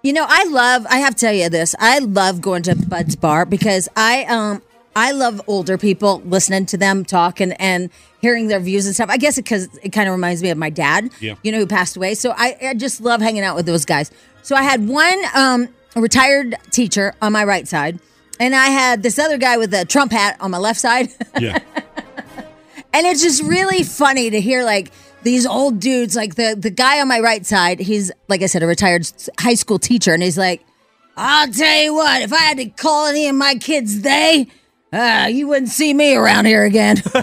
You 0.04 0.12
know, 0.12 0.24
I 0.28 0.44
love. 0.44 0.86
I 0.88 0.98
have 0.98 1.16
to 1.16 1.20
tell 1.20 1.32
you 1.34 1.48
this. 1.48 1.74
I 1.80 1.98
love 1.98 2.40
going 2.40 2.62
to 2.62 2.76
Bud's 2.76 3.16
bar 3.16 3.44
because 3.44 3.88
I 3.96 4.24
um 4.26 4.62
I 4.96 5.12
love 5.12 5.40
older 5.46 5.78
people 5.78 6.20
listening 6.24 6.66
to 6.66 6.76
them 6.76 7.04
talk 7.04 7.40
and 7.40 7.58
and 7.60 7.90
hearing 8.20 8.48
their 8.48 8.60
views 8.60 8.86
and 8.86 8.94
stuff. 8.94 9.08
I 9.08 9.16
guess 9.16 9.36
because 9.36 9.68
it, 9.82 9.90
kind 9.90 10.08
of 10.08 10.12
reminds 10.12 10.42
me 10.42 10.50
of 10.50 10.58
my 10.58 10.70
dad. 10.70 11.10
Yeah. 11.20 11.36
You 11.42 11.52
know, 11.52 11.58
who 11.58 11.66
passed 11.66 11.96
away. 11.96 12.14
So 12.14 12.34
I, 12.36 12.56
I 12.62 12.74
just 12.74 13.00
love 13.00 13.20
hanging 13.20 13.42
out 13.42 13.56
with 13.56 13.66
those 13.66 13.84
guys. 13.84 14.10
So 14.42 14.56
I 14.56 14.62
had 14.62 14.88
one 14.88 15.22
um 15.34 15.68
retired 15.96 16.56
teacher 16.70 17.14
on 17.22 17.32
my 17.32 17.44
right 17.44 17.66
side, 17.68 17.98
and 18.38 18.54
I 18.54 18.66
had 18.66 19.02
this 19.02 19.18
other 19.18 19.38
guy 19.38 19.56
with 19.56 19.72
a 19.74 19.84
Trump 19.84 20.12
hat 20.12 20.36
on 20.40 20.50
my 20.50 20.58
left 20.58 20.80
side. 20.80 21.08
yeah. 21.38 21.58
And 22.92 23.06
it's 23.06 23.22
just 23.22 23.42
really 23.42 23.84
funny 23.84 24.30
to 24.30 24.40
hear 24.40 24.64
like 24.64 24.90
these 25.22 25.46
old 25.46 25.80
dudes, 25.80 26.16
like 26.16 26.34
the 26.34 26.56
the 26.58 26.70
guy 26.70 27.00
on 27.00 27.08
my 27.08 27.20
right 27.20 27.44
side, 27.46 27.78
he's 27.78 28.10
like 28.28 28.42
I 28.42 28.46
said, 28.46 28.62
a 28.62 28.66
retired 28.66 29.06
high 29.38 29.54
school 29.54 29.78
teacher, 29.78 30.12
and 30.12 30.22
he's 30.22 30.38
like, 30.38 30.64
"I'll 31.16 31.50
tell 31.52 31.82
you 31.82 31.94
what, 31.94 32.22
if 32.22 32.32
I 32.32 32.38
had 32.38 32.56
to 32.56 32.66
call 32.66 33.06
any 33.06 33.28
of 33.28 33.36
my 33.36 33.54
kids 33.54 34.00
they, 34.00 34.48
uh, 34.92 35.28
you 35.30 35.46
wouldn't 35.48 35.70
see 35.70 35.94
me 35.94 36.14
around 36.14 36.46
here 36.46 36.64
again." 36.64 37.02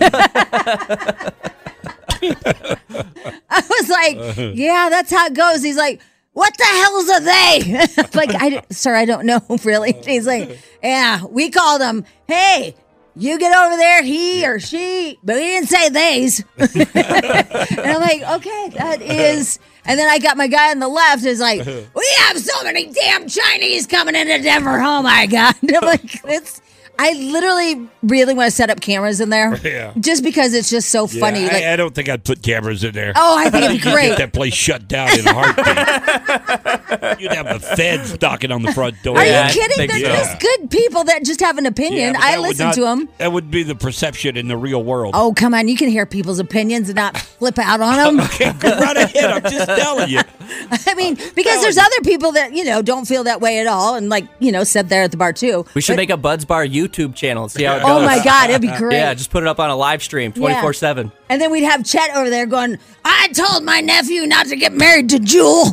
I 3.49 3.63
was 3.69 3.89
like, 3.89 4.17
"Yeah, 4.55 4.89
that's 4.89 5.11
how 5.11 5.27
it 5.27 5.33
goes." 5.33 5.63
He's 5.63 5.77
like. 5.77 6.01
What 6.33 6.55
the 6.55 6.65
hell's 6.65 7.09
a 7.09 7.19
they? 7.23 7.87
like, 8.13 8.29
I, 8.39 8.61
sir, 8.69 8.93
I 8.93 9.05
don't 9.05 9.25
know 9.25 9.41
really. 9.63 9.93
He's 10.05 10.27
like, 10.27 10.59
yeah, 10.83 11.25
we 11.25 11.49
called 11.49 11.81
them. 11.81 12.05
Hey, 12.27 12.75
you 13.15 13.39
get 13.39 13.57
over 13.57 13.75
there, 13.75 14.03
he 14.03 14.45
or 14.45 14.59
she, 14.59 15.17
but 15.23 15.37
we 15.37 15.41
didn't 15.41 15.69
say 15.69 15.89
theys. 15.89 16.43
and 16.59 17.79
I'm 17.79 18.01
like, 18.01 18.21
okay, 18.21 18.69
that 18.77 19.01
is. 19.01 19.57
And 19.85 19.97
then 19.97 20.07
I 20.07 20.19
got 20.19 20.37
my 20.37 20.45
guy 20.45 20.69
on 20.69 20.77
the 20.77 20.87
left 20.87 21.25
is 21.25 21.39
like, 21.39 21.65
we 21.65 22.07
have 22.19 22.37
so 22.37 22.63
many 22.63 22.85
damn 22.85 23.27
Chinese 23.27 23.87
coming 23.87 24.13
into 24.13 24.39
Denver. 24.39 24.79
Oh 24.79 25.01
my 25.01 25.25
god! 25.25 25.55
I'm 25.63 25.81
like, 25.85 26.23
it's. 26.25 26.61
I 26.99 27.13
literally 27.13 27.87
really 28.03 28.33
want 28.33 28.49
to 28.49 28.55
set 28.55 28.69
up 28.69 28.81
cameras 28.81 29.21
in 29.21 29.29
there. 29.29 29.55
Yeah. 29.67 29.93
Just 29.99 30.23
because 30.23 30.53
it's 30.53 30.69
just 30.69 30.89
so 30.89 31.07
funny. 31.07 31.41
Yeah, 31.41 31.47
like, 31.53 31.63
I, 31.63 31.73
I 31.73 31.75
don't 31.75 31.93
think 31.93 32.07
I'd 32.09 32.23
put 32.23 32.41
cameras 32.41 32.83
in 32.83 32.93
there. 32.93 33.11
oh, 33.15 33.37
I 33.37 33.49
think 33.49 33.65
it'd 33.65 33.77
be 33.77 33.83
great. 33.91 34.09
Get 34.09 34.17
that 34.19 34.33
place 34.33 34.53
shut 34.53 34.87
down 34.87 35.09
in 35.19 35.27
a 35.27 35.33
heartbeat. 35.33 36.76
You'd 37.19 37.33
have 37.33 37.47
the 37.61 37.75
feds 37.75 38.19
knocking 38.21 38.51
on 38.51 38.61
the 38.61 38.71
front 38.73 39.01
door. 39.03 39.17
Are 39.17 39.25
Yeah, 39.25 39.43
I 39.43 39.47
you 39.47 39.53
kidding? 39.53 39.77
think 39.77 39.91
There's 39.91 40.03
so. 40.03 40.15
just 40.15 40.39
good 40.39 40.71
people 40.71 41.03
that 41.05 41.23
just 41.25 41.39
have 41.41 41.57
an 41.57 41.65
opinion. 41.65 42.13
but 42.13 42.21
I 42.23 42.37
listen 42.37 42.67
not- 42.67 42.75
to 42.75 42.81
them. 42.81 43.09
That 43.17 43.31
would 43.31 43.51
be 43.51 43.63
the 43.63 43.75
perception 43.75 44.37
in 44.37 44.47
the 44.47 44.57
real 44.57 44.83
world. 44.83 45.13
Oh, 45.17 45.33
come 45.33 45.53
on. 45.53 45.67
You 45.67 45.75
can 45.77 45.89
hear 45.89 46.05
people's 46.05 46.39
opinions 46.39 46.89
and 46.89 46.95
not 46.95 47.17
flip 47.17 47.57
out 47.59 47.81
on 47.81 48.15
them. 48.15 48.27
Okay, 48.37 48.51
go 48.59 48.69
right 48.77 48.97
ahead. 48.97 49.25
I'm 49.25 49.41
just 49.43 49.65
telling 49.67 50.09
you. 50.09 50.19
I 50.85 50.93
mean, 50.95 51.15
because 51.15 51.61
there's 51.61 51.77
other 51.77 52.01
people 52.03 52.33
that, 52.33 52.53
you 52.53 52.63
know, 52.63 52.81
don't 52.81 53.05
feel 53.05 53.23
that 53.23 53.41
way 53.41 53.59
at 53.59 53.67
all 53.67 53.95
and, 53.95 54.09
like, 54.09 54.25
you 54.39 54.51
know, 54.51 54.63
sit 54.63 54.89
there 54.89 55.03
at 55.03 55.11
the 55.11 55.17
bar 55.17 55.33
too. 55.33 55.65
We 55.73 55.81
should 55.81 55.93
But- 55.93 55.97
make 55.97 56.09
a 56.09 56.17
Buds 56.17 56.45
Bar 56.45 56.65
YouTube 56.65 57.15
channel 57.15 57.43
and 57.43 57.51
see 57.51 57.63
how 57.63 57.77
it 57.77 57.81
goes. 57.81 57.89
Oh, 57.89 58.05
my 58.05 58.23
God. 58.23 58.49
It'd 58.49 58.61
be 58.61 58.71
great. 58.77 58.97
Yeah, 58.97 59.13
just 59.13 59.29
put 59.31 59.43
it 59.43 59.47
up 59.47 59.59
on 59.59 59.69
a 59.69 59.75
live 59.75 60.03
stream 60.03 60.31
24 60.33 60.73
7. 60.73 61.11
And 61.29 61.41
then 61.41 61.51
we'd 61.51 61.63
have 61.63 61.83
Chet 61.83 62.15
over 62.15 62.29
there 62.29 62.45
going, 62.45 62.77
I 63.03 63.29
told 63.29 63.63
my 63.63 63.81
nephew 63.81 64.25
not 64.25 64.47
to 64.47 64.55
get 64.55 64.73
married 64.73 65.09
to 65.09 65.19
Jewel. 65.19 65.65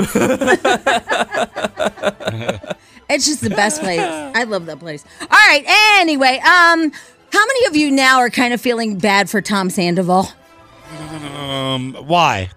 It's 3.09 3.27
just 3.27 3.41
the 3.41 3.51
best 3.51 3.81
place. 3.83 4.01
I 4.01 4.45
love 4.45 4.67
that 4.67 4.79
place. 4.79 5.05
All 5.21 5.27
right. 5.29 5.65
Anyway, 6.01 6.39
um, 6.39 6.93
how 7.33 7.47
many 7.47 7.67
of 7.67 7.77
you 7.77 7.91
now 7.91 8.19
are 8.19 8.31
kind 8.31 8.55
of 8.55 8.61
feeling 8.61 8.99
bad 8.99 9.29
for 9.31 9.41
Tom 9.41 9.71
Sandoval? 9.71 10.29
Um, 11.37 11.95
why? 12.07 12.51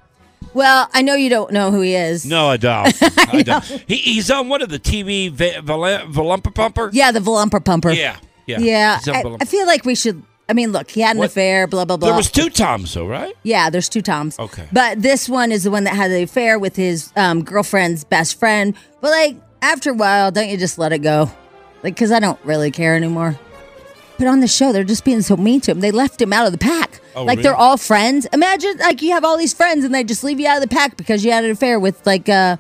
Well, 0.53 0.89
I 0.93 1.01
know 1.01 1.13
you 1.15 1.29
don't 1.29 1.51
know 1.51 1.71
who 1.71 1.81
he 1.81 1.95
is. 1.95 2.25
No, 2.25 2.47
I 2.47 2.57
don't. 2.57 2.91
I, 3.33 3.43
don't. 3.43 3.63
He, 3.87 3.95
he's 3.97 4.31
on 4.31 4.49
one 4.49 4.61
of 4.61 4.69
the 4.69 4.79
TV 4.79 5.29
va- 5.29 5.61
Valumpa 5.61 6.53
Pumper. 6.53 6.89
Yeah, 6.93 7.11
the 7.11 7.19
Volumper 7.19 7.63
Pumper. 7.63 7.91
Yeah, 7.91 8.17
yeah, 8.45 8.59
Yeah. 8.59 8.99
I, 9.07 9.37
I 9.41 9.45
feel 9.45 9.65
like 9.67 9.85
we 9.85 9.93
should. 9.95 10.23
I 10.49 10.53
mean, 10.53 10.71
look, 10.71 10.89
he 10.91 11.01
had 11.01 11.15
an 11.15 11.19
What? 11.19 11.25
affair, 11.29 11.67
blah, 11.67 11.83
blah, 11.85 11.97
blah. 11.97 12.07
there 12.09 12.15
was 12.17 12.31
two 12.31 12.49
Toms, 12.49 12.93
though, 12.93 13.05
right? 13.07 13.35
Yeah, 13.43 13.69
there's 13.69 13.89
two 13.89 14.01
Toms. 14.01 14.39
Okay. 14.39 14.65
But 14.71 15.01
this 15.01 15.27
one 15.27 15.51
is 15.51 15.63
the 15.63 15.71
one 15.71 15.83
that 15.83 15.93
had 15.95 16.09
the 16.09 16.23
affair 16.23 16.57
with 16.57 16.75
his 16.75 17.11
um, 17.15 17.43
girlfriend's 17.43 18.03
best 18.05 18.39
friend. 18.39 18.73
But 19.01 19.11
like 19.11 19.35
after 19.61 19.91
a 19.91 19.93
while, 19.93 20.31
don't 20.31 20.47
you 20.49 20.57
just 20.57 20.77
let 20.77 20.93
it 20.93 20.99
go? 20.99 21.29
Like, 21.83 21.95
because 21.95 22.11
I 22.11 22.19
don't 22.19 22.39
really 22.45 22.71
care 22.71 22.95
anymore. 22.95 23.37
But 24.17 24.27
on 24.27 24.39
the 24.39 24.47
show, 24.47 24.71
they're 24.71 24.83
just 24.83 25.05
being 25.05 25.21
so 25.21 25.37
mean 25.37 25.61
to 25.61 25.71
him. 25.71 25.79
They 25.81 25.91
left 25.91 26.19
him 26.21 26.33
out 26.33 26.47
of 26.47 26.51
the 26.51 26.57
pack. 26.57 27.01
Oh, 27.15 27.23
like 27.23 27.41
they're 27.41 27.51
really? 27.51 27.63
all 27.63 27.77
friends. 27.77 28.25
Imagine 28.33 28.77
like 28.79 29.01
you 29.01 29.11
have 29.11 29.23
all 29.23 29.37
these 29.37 29.53
friends 29.53 29.83
and 29.85 29.93
they 29.93 30.03
just 30.03 30.23
leave 30.23 30.39
you 30.39 30.47
out 30.47 30.57
of 30.63 30.67
the 30.67 30.73
pack 30.75 30.97
because 30.97 31.23
you 31.23 31.31
had 31.31 31.43
an 31.43 31.51
affair 31.51 31.79
with 31.79 32.03
like 32.05 32.27
uh, 32.29 32.57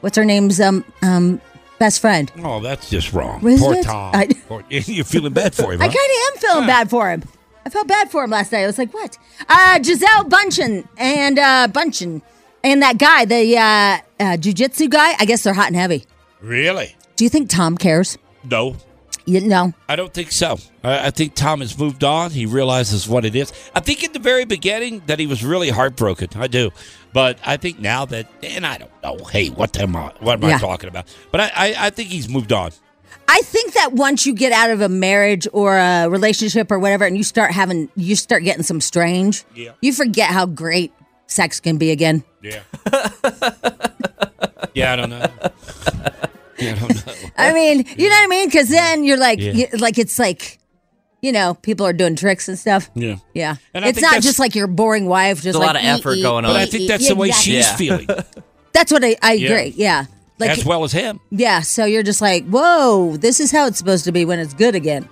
what's 0.00 0.16
her 0.16 0.24
name's 0.24 0.60
um 0.60 0.84
um 1.02 1.40
best 1.78 2.00
friend. 2.00 2.30
Oh, 2.42 2.60
that's 2.60 2.90
just 2.90 3.12
wrong. 3.12 3.40
Poor 3.40 3.74
it? 3.74 3.84
Tom. 3.84 4.14
I- 4.14 4.28
Poor- 4.48 4.64
you're 4.68 5.04
feeling 5.04 5.32
bad 5.32 5.54
for 5.54 5.72
him. 5.72 5.80
I 5.82 5.86
huh? 5.86 5.92
kind 5.92 5.96
of 5.96 6.34
am 6.34 6.40
feeling 6.40 6.66
bad 6.66 6.90
for 6.90 7.10
him. 7.10 7.22
I 7.64 7.68
felt 7.68 7.88
bad 7.88 8.10
for 8.10 8.24
him 8.24 8.30
last 8.30 8.52
night. 8.52 8.62
I 8.62 8.66
was 8.66 8.78
like, 8.78 8.94
what? 8.94 9.18
Uh, 9.48 9.78
Gisele 9.80 10.24
Bündchen 10.24 10.86
and 10.96 11.38
uh, 11.38 11.66
Bündchen 11.68 12.22
and 12.62 12.82
that 12.82 12.98
guy, 12.98 13.24
the 13.24 13.56
uh, 13.56 13.60
uh, 13.60 14.36
jujitsu 14.36 14.90
guy. 14.90 15.14
I 15.18 15.24
guess 15.24 15.42
they're 15.42 15.54
hot 15.54 15.68
and 15.68 15.76
heavy. 15.76 16.06
Really? 16.40 16.96
Do 17.16 17.24
you 17.24 17.30
think 17.30 17.48
Tom 17.48 17.76
cares? 17.76 18.18
No. 18.44 18.76
You 19.28 19.40
know, 19.40 19.72
I 19.88 19.96
don't 19.96 20.14
think 20.14 20.30
so. 20.30 20.58
I, 20.84 21.08
I 21.08 21.10
think 21.10 21.34
Tom 21.34 21.58
has 21.58 21.76
moved 21.76 22.04
on. 22.04 22.30
He 22.30 22.46
realizes 22.46 23.08
what 23.08 23.24
it 23.24 23.34
is. 23.34 23.52
I 23.74 23.80
think 23.80 24.04
in 24.04 24.12
the 24.12 24.20
very 24.20 24.44
beginning 24.44 25.02
that 25.06 25.18
he 25.18 25.26
was 25.26 25.44
really 25.44 25.70
heartbroken. 25.70 26.28
I 26.36 26.46
do, 26.46 26.70
but 27.16 27.38
I 27.46 27.56
think 27.56 27.80
now 27.80 28.04
that, 28.04 28.26
and 28.42 28.66
I 28.66 28.76
don't 28.76 28.90
know. 29.02 29.24
Hey, 29.24 29.48
what 29.48 29.78
am 29.80 29.96
I? 29.96 30.12
What 30.20 30.42
am 30.42 30.48
Yeah. 30.50 30.56
I 30.56 30.58
talking 30.58 30.90
about? 30.90 31.06
But 31.32 31.40
I, 31.40 31.50
I, 31.56 31.74
I 31.86 31.90
think 31.90 32.10
he's 32.10 32.28
moved 32.28 32.52
on. 32.52 32.72
I 33.26 33.40
think 33.42 33.72
that 33.72 33.92
once 33.94 34.26
you 34.26 34.34
get 34.34 34.52
out 34.52 34.68
of 34.70 34.82
a 34.82 34.88
marriage 34.90 35.48
or 35.54 35.78
a 35.78 36.08
relationship 36.10 36.70
or 36.70 36.78
whatever, 36.78 37.06
and 37.06 37.16
you 37.16 37.24
start 37.24 37.52
having, 37.52 37.88
you 37.96 38.16
start 38.16 38.44
getting 38.44 38.62
some 38.64 38.82
strange. 38.82 39.44
Yeah. 39.54 39.72
You 39.80 39.94
forget 39.94 40.28
how 40.28 40.44
great 40.44 40.92
sex 41.26 41.58
can 41.58 41.78
be 41.78 41.90
again. 41.90 42.22
Yeah. 42.42 42.60
yeah, 44.74 44.92
I 44.92 44.96
don't 44.96 45.08
know. 45.10 45.26
Yeah, 46.58 46.74
I 46.74 46.78
don't 46.78 47.06
know. 47.06 47.12
I 47.38 47.52
mean, 47.54 47.78
you 47.96 48.08
know 48.10 48.14
what 48.16 48.24
I 48.24 48.26
mean? 48.28 48.48
Because 48.48 48.68
then 48.68 49.04
you're 49.04 49.16
like, 49.16 49.40
Yeah. 49.40 49.52
you- 49.52 49.68
like 49.78 49.96
it's 49.98 50.18
like, 50.18 50.58
you 51.26 51.32
know, 51.32 51.54
people 51.54 51.84
are 51.84 51.92
doing 51.92 52.14
tricks 52.14 52.48
and 52.48 52.56
stuff. 52.56 52.88
Yeah. 52.94 53.16
Yeah, 53.34 53.56
And 53.74 53.84
I 53.84 53.88
it's 53.88 53.96
think 53.96 54.02
not 54.04 54.10
that's- 54.10 54.24
just 54.24 54.38
like 54.38 54.54
your 54.54 54.68
boring 54.68 55.06
wife. 55.06 55.38
Just 55.38 55.44
There's 55.44 55.56
a 55.56 55.58
like 55.58 55.66
lot 55.66 55.76
of 55.76 55.82
eat, 55.82 55.86
effort 55.88 56.14
eat, 56.14 56.22
going 56.22 56.44
on. 56.44 56.52
But 56.52 56.56
I 56.60 56.62
eat, 56.64 56.70
think 56.70 56.82
eat. 56.84 56.88
that's 56.88 57.08
the 57.08 57.16
way 57.16 57.28
Exactly. 57.28 57.52
she's 57.54 57.66
Yeah. 57.66 57.76
feeling, 57.76 58.08
That's 58.72 58.92
what 58.92 59.04
I, 59.04 59.16
I 59.22 59.32
Yeah. 59.32 59.48
agree. 59.50 59.74
Yeah, 59.76 60.04
like 60.38 60.50
as 60.50 60.64
well 60.64 60.84
as 60.84 60.92
him. 60.92 61.18
yeah. 61.30 61.60
So 61.62 61.84
you're 61.84 62.02
just 62.04 62.20
like, 62.20 62.46
whoa, 62.46 63.16
this 63.16 63.40
is 63.40 63.50
how 63.50 63.66
it's 63.66 63.78
supposed 63.78 64.04
to 64.04 64.12
be 64.12 64.24
when 64.24 64.38
it's 64.38 64.54
good 64.54 64.74
again. 64.74 65.08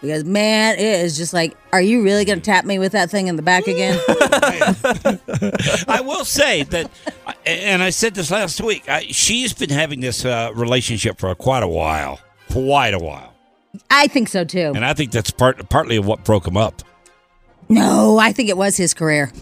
Because 0.00 0.24
man, 0.24 0.74
it 0.78 1.00
is 1.04 1.16
just 1.16 1.32
like, 1.32 1.56
are 1.72 1.80
you 1.80 2.02
really 2.02 2.24
going 2.24 2.40
to 2.40 2.44
tap 2.44 2.64
me 2.64 2.78
with 2.78 2.92
that 2.92 3.10
thing 3.10 3.26
in 3.28 3.36
the 3.36 3.42
back 3.42 3.66
again? 3.66 3.98
I 5.88 6.00
will 6.04 6.24
say 6.24 6.62
that, 6.64 6.90
and 7.44 7.82
I 7.82 7.90
said 7.90 8.14
this 8.14 8.30
last 8.30 8.60
week. 8.60 8.88
I, 8.88 9.06
she's 9.10 9.52
been 9.52 9.70
having 9.70 10.00
this 10.00 10.24
uh, 10.24 10.50
relationship 10.54 11.18
for 11.18 11.34
quite 11.34 11.62
a 11.62 11.68
while, 11.68 12.20
quite 12.50 12.94
a 12.94 12.98
while, 12.98 13.32
I 13.90 14.06
think 14.08 14.28
so 14.28 14.44
too. 14.44 14.72
and 14.74 14.84
I 14.84 14.94
think 14.94 15.10
that's 15.12 15.30
part 15.30 15.68
partly 15.68 15.96
of 15.96 16.06
what 16.06 16.24
broke 16.24 16.46
him 16.46 16.56
up. 16.56 16.82
No, 17.68 18.18
I 18.18 18.32
think 18.32 18.48
it 18.48 18.56
was 18.56 18.76
his 18.76 18.94
career. 18.94 19.32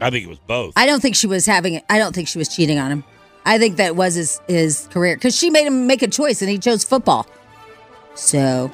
I 0.00 0.10
think 0.10 0.24
it 0.24 0.28
was 0.28 0.38
both. 0.46 0.74
I 0.76 0.86
don't 0.86 1.00
think 1.00 1.16
she 1.16 1.26
was 1.26 1.46
having. 1.46 1.80
I 1.88 1.98
don't 1.98 2.14
think 2.14 2.28
she 2.28 2.38
was 2.38 2.48
cheating 2.54 2.78
on 2.78 2.90
him. 2.90 3.04
I 3.44 3.58
think 3.58 3.76
that 3.76 3.96
was 3.96 4.14
his 4.14 4.40
his 4.48 4.88
career 4.90 5.16
because 5.16 5.36
she 5.36 5.50
made 5.50 5.66
him 5.66 5.86
make 5.86 6.02
a 6.02 6.08
choice 6.08 6.42
and 6.42 6.50
he 6.50 6.58
chose 6.58 6.84
football. 6.84 7.26
So 8.14 8.70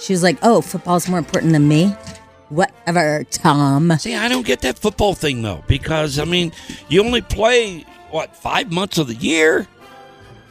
she 0.00 0.12
was 0.12 0.22
like, 0.22 0.38
"Oh, 0.42 0.60
football's 0.60 1.08
more 1.08 1.18
important 1.18 1.52
than 1.52 1.68
me." 1.68 1.94
Whatever, 2.48 3.24
Tom. 3.24 3.90
See, 3.98 4.14
I 4.14 4.28
don't 4.28 4.46
get 4.46 4.60
that 4.60 4.78
football 4.78 5.14
thing 5.14 5.42
though, 5.42 5.64
because 5.66 6.18
I 6.18 6.24
mean, 6.24 6.52
you 6.88 7.02
only 7.04 7.20
play 7.20 7.84
what 8.10 8.36
five 8.36 8.70
months 8.72 8.98
of 8.98 9.08
the 9.08 9.14
year. 9.16 9.66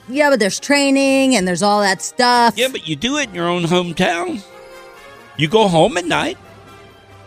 Yeah, 0.08 0.30
but 0.30 0.40
there's 0.40 0.60
training 0.60 1.36
and 1.36 1.48
there's 1.48 1.64
all 1.64 1.82
that 1.82 2.02
stuff. 2.02 2.58
Yeah, 2.58 2.68
but 2.72 2.88
you 2.88 2.96
do 2.96 3.18
it 3.18 3.30
in 3.30 3.36
your 3.36 3.48
own 3.48 3.64
hometown. 3.64 4.44
You 5.38 5.48
go 5.48 5.68
home 5.68 5.98
at 5.98 6.06
night. 6.06 6.38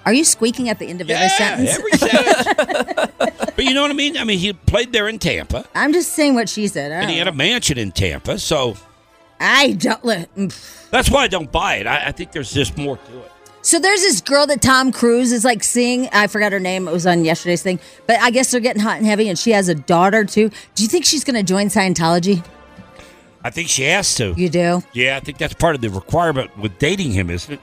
Are 0.07 0.13
you 0.13 0.25
squeaking 0.25 0.71
at 0.71 0.79
the 0.79 0.87
end 0.87 1.03
of 1.03 1.11
every 1.11 1.29
sentence? 1.29 1.71
every 1.71 1.93
sentence. 1.93 3.13
but 3.57 3.65
you 3.65 3.75
know 3.75 3.83
what 3.83 3.91
I 3.91 3.95
mean? 3.95 4.17
I 4.17 4.25
mean, 4.25 4.39
he 4.39 4.53
played 4.55 4.93
there 4.93 5.07
in 5.07 5.19
Tampa, 5.19 5.67
I'm 5.75 5.93
just 5.93 6.13
saying 6.13 6.35
what 6.35 6.49
she 6.49 6.67
said. 6.67 6.93
And 6.93 7.11
he 7.11 7.19
had 7.19 7.29
a 7.29 7.33
mansion 7.33 7.77
in 7.77 7.93
Tampa, 7.93 8.39
so 8.39 8.77
I 9.39 9.73
don't. 9.73 10.03
mm. 10.03 10.89
that's 10.91 11.11
why 11.11 11.25
I 11.25 11.29
don't 11.29 11.53
buy 11.53 11.77
it. 11.77 11.87
I, 11.87 12.07
I 12.07 12.13
think 12.13 12.33
there's 12.33 12.53
just 12.53 12.79
more 12.79 12.97
to 12.97 13.19
it. 13.19 13.33
So 13.61 13.79
there's 13.79 14.01
this 14.01 14.23
girl 14.23 14.47
that 14.47 14.63
Tom 14.63 14.93
Cruise 14.93 15.31
is 15.31 15.45
like 15.45 15.63
seeing. 15.63 16.09
I 16.11 16.29
forgot 16.29 16.53
her 16.53 16.61
name. 16.61 16.89
It 16.89 16.93
was 16.93 17.07
on 17.07 17.25
yesterday's 17.25 17.63
thing. 17.63 17.79
But 18.07 18.19
I 18.21 18.31
guess 18.31 18.51
they're 18.51 18.63
getting 18.63 18.81
hot 18.81 18.97
and 18.97 19.05
heavy, 19.05 19.29
and 19.29 19.39
she 19.39 19.51
has 19.51 19.69
a 19.69 19.75
daughter 19.75 20.25
too. 20.25 20.49
Do 20.75 20.83
you 20.83 20.89
think 20.89 21.05
she's 21.05 21.23
going 21.23 21.37
to 21.37 21.43
join 21.43 21.67
Scientology? 21.67 22.43
I 23.45 23.51
think 23.51 23.69
she 23.69 23.85
has 23.85 24.15
to. 24.17 24.35
You 24.37 24.49
do? 24.49 24.83
Yeah, 24.93 25.17
I 25.17 25.21
think 25.21 25.39
that's 25.39 25.55
part 25.55 25.75
of 25.75 25.81
the 25.81 25.89
requirement 25.91 26.57
with 26.59 26.79
dating 26.79 27.13
him, 27.13 27.31
isn't 27.31 27.55
it? 27.55 27.61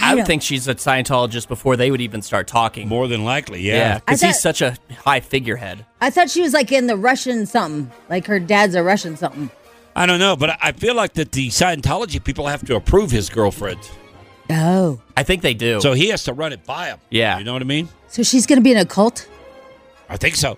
I, 0.00 0.14
would 0.14 0.18
don't- 0.20 0.26
think 0.26 0.42
she's 0.42 0.68
a 0.68 0.74
Scientologist 0.76 1.48
before 1.48 1.76
they 1.76 1.90
would 1.90 2.00
even 2.00 2.22
start 2.22 2.46
talking. 2.46 2.86
More 2.88 3.08
than 3.08 3.24
likely, 3.24 3.60
Yeah, 3.62 3.74
yeah. 3.74 3.98
because 3.98 4.22
I 4.22 4.28
he's 4.28 4.40
such 4.40 4.62
a 4.62 4.76
high 5.04 5.20
figurehead. 5.20 5.84
I 6.00 6.10
thought 6.10 6.30
she 6.30 6.40
was 6.40 6.52
like 6.54 6.70
in 6.70 6.86
the 6.86 6.96
Russian 6.96 7.46
something. 7.46 7.90
Like 8.08 8.26
her 8.26 8.38
dad's 8.38 8.74
a 8.76 8.82
Russian 8.82 9.16
something. 9.16 9.50
I 9.96 10.06
don't 10.06 10.20
know, 10.20 10.36
but 10.36 10.50
I- 10.50 10.58
I 10.60 10.72
feel 10.72 10.94
like 10.94 11.14
that 11.14 11.32
the 11.32 11.48
Scientology 11.48 12.22
people 12.22 12.46
have 12.46 12.64
to 12.66 12.76
approve 12.76 13.10
his 13.10 13.28
girlfriend, 13.28 13.80
Oh. 14.50 15.00
I 15.16 15.24
think 15.24 15.42
they 15.42 15.52
do. 15.54 15.80
so 15.80 15.92
he 15.94 16.08
has 16.08 16.22
to 16.24 16.32
run 16.32 16.52
it 16.52 16.64
by 16.64 16.86
him. 16.88 16.98
Yeah. 17.10 17.38
you 17.38 17.44
know 17.44 17.52
what 17.52 17.62
I 17.62 17.66
mean? 17.66 17.88
So 18.08 18.22
she's 18.22 18.46
going 18.46 18.58
to 18.58 18.62
be 18.62 18.70
in 18.72 18.78
a 18.78 18.86
cult? 18.86 19.28
I 20.08 20.16
think 20.16 20.36
so. 20.36 20.56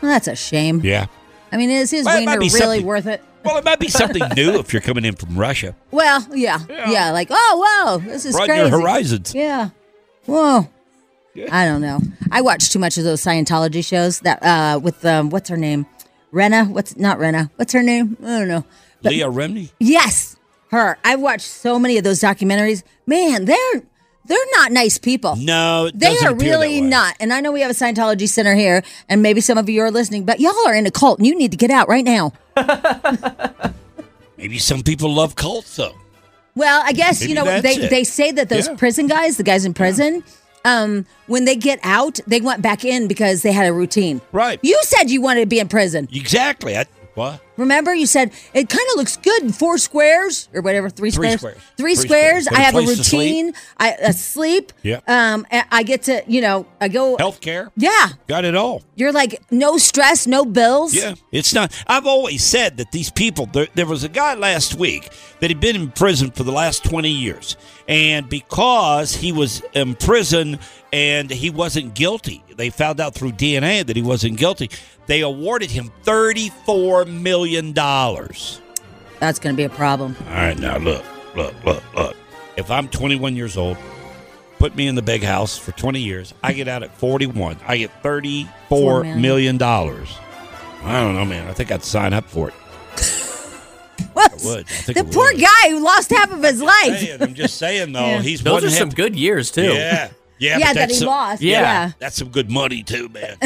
Well, 0.00 0.10
that's 0.10 0.26
a 0.28 0.34
shame. 0.34 0.80
Yeah. 0.82 1.06
I 1.52 1.56
mean, 1.56 1.70
is 1.70 1.90
his 1.90 2.04
Well, 2.06 2.18
wiener 2.18 2.32
really 2.38 2.48
something- 2.48 2.86
worth 2.86 3.06
it? 3.06 3.22
Well, 3.48 3.56
it 3.58 3.64
might 3.64 3.80
be 3.80 3.88
something 3.88 4.22
new 4.36 4.58
if 4.58 4.72
you're 4.72 4.82
coming 4.82 5.04
in 5.04 5.14
from 5.16 5.36
Russia. 5.38 5.74
Well, 5.90 6.24
yeah. 6.34 6.60
Yeah, 6.68 7.10
like, 7.12 7.28
oh, 7.30 7.76
wow, 7.86 7.96
this 7.98 8.24
is 8.24 8.34
Broaden 8.36 8.56
crazy. 8.56 8.68
your 8.70 8.80
horizons. 8.80 9.34
Yeah. 9.34 9.70
Whoa. 10.26 10.68
I 11.50 11.64
don't 11.66 11.80
know. 11.80 12.00
I 12.32 12.40
watch 12.42 12.70
too 12.70 12.78
much 12.78 12.98
of 12.98 13.04
those 13.04 13.22
Scientology 13.22 13.84
shows 13.84 14.20
that 14.20 14.42
uh 14.42 14.78
with 14.82 15.04
um 15.04 15.30
what's 15.30 15.48
her 15.48 15.56
name? 15.56 15.86
Rena? 16.32 16.64
What's 16.64 16.96
not 16.96 17.18
Rena? 17.18 17.50
What's 17.56 17.72
her 17.72 17.82
name? 17.82 18.16
I 18.22 18.38
don't 18.40 18.48
know. 18.48 18.64
But- 19.02 19.12
Leah 19.12 19.28
Remini. 19.28 19.70
Yes, 19.78 20.36
her. 20.72 20.98
I've 21.04 21.20
watched 21.20 21.46
so 21.46 21.78
many 21.78 21.96
of 21.96 22.02
those 22.04 22.18
documentaries. 22.20 22.82
Man, 23.06 23.44
they're 23.44 23.82
they're 24.26 24.36
not 24.56 24.72
nice 24.72 24.98
people. 24.98 25.36
No, 25.36 25.86
it 25.86 25.98
They 25.98 26.06
doesn't 26.08 26.26
are 26.26 26.32
appear 26.34 26.48
that 26.50 26.58
really 26.58 26.80
way. 26.82 26.86
not. 26.88 27.14
And 27.20 27.32
I 27.32 27.40
know 27.40 27.50
we 27.52 27.60
have 27.62 27.70
a 27.70 27.74
Scientology 27.74 28.28
center 28.28 28.54
here, 28.56 28.82
and 29.08 29.22
maybe 29.22 29.40
some 29.40 29.56
of 29.56 29.68
you 29.70 29.80
are 29.82 29.90
listening, 29.92 30.24
but 30.24 30.38
y'all 30.40 30.52
are 30.66 30.74
in 30.74 30.86
a 30.86 30.90
cult 30.90 31.18
and 31.18 31.26
you 31.26 31.34
need 31.34 31.52
to 31.52 31.56
get 31.56 31.70
out 31.70 31.88
right 31.88 32.04
now. 32.04 32.32
Maybe 34.36 34.58
some 34.58 34.82
people 34.82 35.12
love 35.12 35.34
cults, 35.34 35.76
though. 35.76 35.94
Well, 36.54 36.82
I 36.84 36.92
guess 36.92 37.20
Maybe 37.20 37.30
you 37.30 37.34
know 37.36 37.60
they 37.60 37.74
it. 37.76 37.90
they 37.90 38.04
say 38.04 38.30
that 38.32 38.48
those 38.48 38.66
Yeah. 38.68 38.74
prison 38.74 39.06
guys, 39.06 39.36
the 39.36 39.42
guys 39.42 39.64
in 39.64 39.74
prison, 39.74 40.22
um, 40.64 41.06
when 41.26 41.44
they 41.44 41.54
get 41.56 41.78
out, 41.82 42.18
they 42.26 42.40
went 42.40 42.62
back 42.62 42.84
in 42.84 43.06
because 43.08 43.42
they 43.42 43.52
had 43.52 43.66
a 43.66 43.72
routine. 43.72 44.20
Right. 44.32 44.58
You 44.62 44.78
said 44.82 45.10
you 45.10 45.20
wanted 45.20 45.40
to 45.40 45.46
be 45.46 45.58
in 45.60 45.68
prison. 45.68 46.08
Exactly. 46.12 46.76
I, 46.76 46.86
What? 47.18 47.40
Remember, 47.56 47.92
you 47.92 48.06
said 48.06 48.30
it 48.54 48.68
kind 48.68 48.86
of 48.92 48.96
looks 48.96 49.16
good 49.16 49.42
in 49.42 49.50
four 49.50 49.78
squares 49.78 50.48
or 50.54 50.62
whatever, 50.62 50.88
three, 50.88 51.10
Three 51.10 51.36
squares. 51.36 51.40
squares. 51.40 51.56
Three, 51.76 51.94
Three 51.94 51.94
squares. 51.96 52.44
squares. 52.44 52.58
I 52.58 52.62
have 52.62 52.74
a 52.76 52.82
Place 52.84 52.98
to 52.98 53.04
sleep. 53.04 53.20
routine. 53.20 53.54
I 53.78 54.10
sleep. 54.12 54.72
Yeah. 54.84 55.00
Um, 55.08 55.44
I 55.50 55.82
get 55.82 56.04
to, 56.04 56.22
you 56.28 56.40
know, 56.40 56.66
I 56.80 56.86
go. 56.86 57.16
Health 57.18 57.40
care? 57.40 57.72
Yeah. 57.76 58.10
Got 58.28 58.44
it 58.44 58.54
all. 58.54 58.82
You're 58.94 59.10
like 59.10 59.42
no 59.50 59.76
stress, 59.78 60.28
no 60.28 60.44
bills. 60.44 60.94
Yeah, 60.94 61.14
it's 61.32 61.52
not. 61.52 61.72
I've 61.88 62.06
always 62.06 62.44
said 62.44 62.76
that 62.76 62.92
these 62.92 63.10
people. 63.10 63.46
There, 63.46 63.66
there 63.74 63.86
was 63.86 64.04
a 64.04 64.08
guy 64.08 64.34
last 64.34 64.76
week 64.76 65.10
that 65.40 65.50
had 65.50 65.58
been 65.60 65.74
in 65.74 65.90
prison 65.90 66.30
for 66.30 66.44
the 66.44 66.52
last 66.52 66.84
twenty 66.84 67.10
years, 67.10 67.56
and 67.88 68.28
because 68.28 69.14
he 69.16 69.32
was 69.32 69.62
in 69.74 69.94
prison 69.96 70.58
and 70.92 71.30
he 71.30 71.50
wasn't 71.50 71.94
guilty, 71.94 72.42
they 72.56 72.70
found 72.70 73.00
out 73.00 73.14
through 73.14 73.32
DNA 73.32 73.84
that 73.86 73.96
he 73.96 74.02
wasn't 74.02 74.36
guilty. 74.38 74.70
They 75.06 75.20
awarded 75.22 75.70
him 75.70 75.90
thirty-four 76.02 77.04
million 77.06 77.72
dollars. 77.72 78.60
That's 79.20 79.38
going 79.38 79.54
to 79.54 79.56
be 79.56 79.64
a 79.64 79.68
problem. 79.68 80.14
All 80.28 80.34
right, 80.34 80.58
now 80.58 80.78
look, 80.78 81.04
look, 81.34 81.54
look, 81.64 81.82
look. 81.94 82.16
If 82.56 82.70
I'm 82.70 82.88
21 82.88 83.34
years 83.36 83.56
old, 83.56 83.76
put 84.58 84.76
me 84.76 84.86
in 84.86 84.94
the 84.94 85.02
big 85.02 85.22
house 85.22 85.56
for 85.58 85.72
20 85.72 86.00
years. 86.00 86.34
I 86.42 86.52
get 86.52 86.68
out 86.68 86.82
at 86.82 86.96
41. 86.98 87.56
I 87.66 87.76
get 87.78 87.90
34 88.02 88.48
Four 88.68 89.02
million. 89.02 89.22
million 89.22 89.56
dollars. 89.56 90.08
I 90.84 91.00
don't 91.00 91.14
know, 91.16 91.24
man. 91.24 91.48
I 91.48 91.52
think 91.52 91.72
I'd 91.72 91.82
sign 91.84 92.12
up 92.12 92.24
for 92.26 92.48
it. 92.48 92.54
What? 94.12 94.32
would. 94.44 94.60
I 94.66 94.72
think 94.72 94.98
the 94.98 95.04
I 95.06 95.12
poor 95.14 95.32
would. 95.32 95.40
guy 95.40 95.70
who 95.70 95.80
lost 95.84 96.10
half 96.10 96.30
of 96.32 96.42
his 96.42 96.60
life. 96.60 96.98
Saying, 96.98 97.22
I'm 97.22 97.34
just 97.34 97.56
saying 97.56 97.92
though, 97.92 98.00
Yeah. 98.06 98.20
he's 98.22 98.42
Those 98.42 98.62
one 98.62 98.64
are 98.64 98.68
half- 98.70 98.78
some 98.78 98.90
good 98.90 99.14
years 99.16 99.50
too. 99.50 99.72
Yeah, 99.74 100.10
yeah, 100.38 100.58
Yeah, 100.58 100.72
that 100.72 100.88
he 100.90 100.96
some- 100.96 101.08
lost. 101.08 101.42
Yeah. 101.42 101.60
Yeah. 101.60 101.90
That's 101.98 102.16
some 102.16 102.28
good 102.30 102.50
money 102.50 102.82
too, 102.82 103.08
man. 103.08 103.36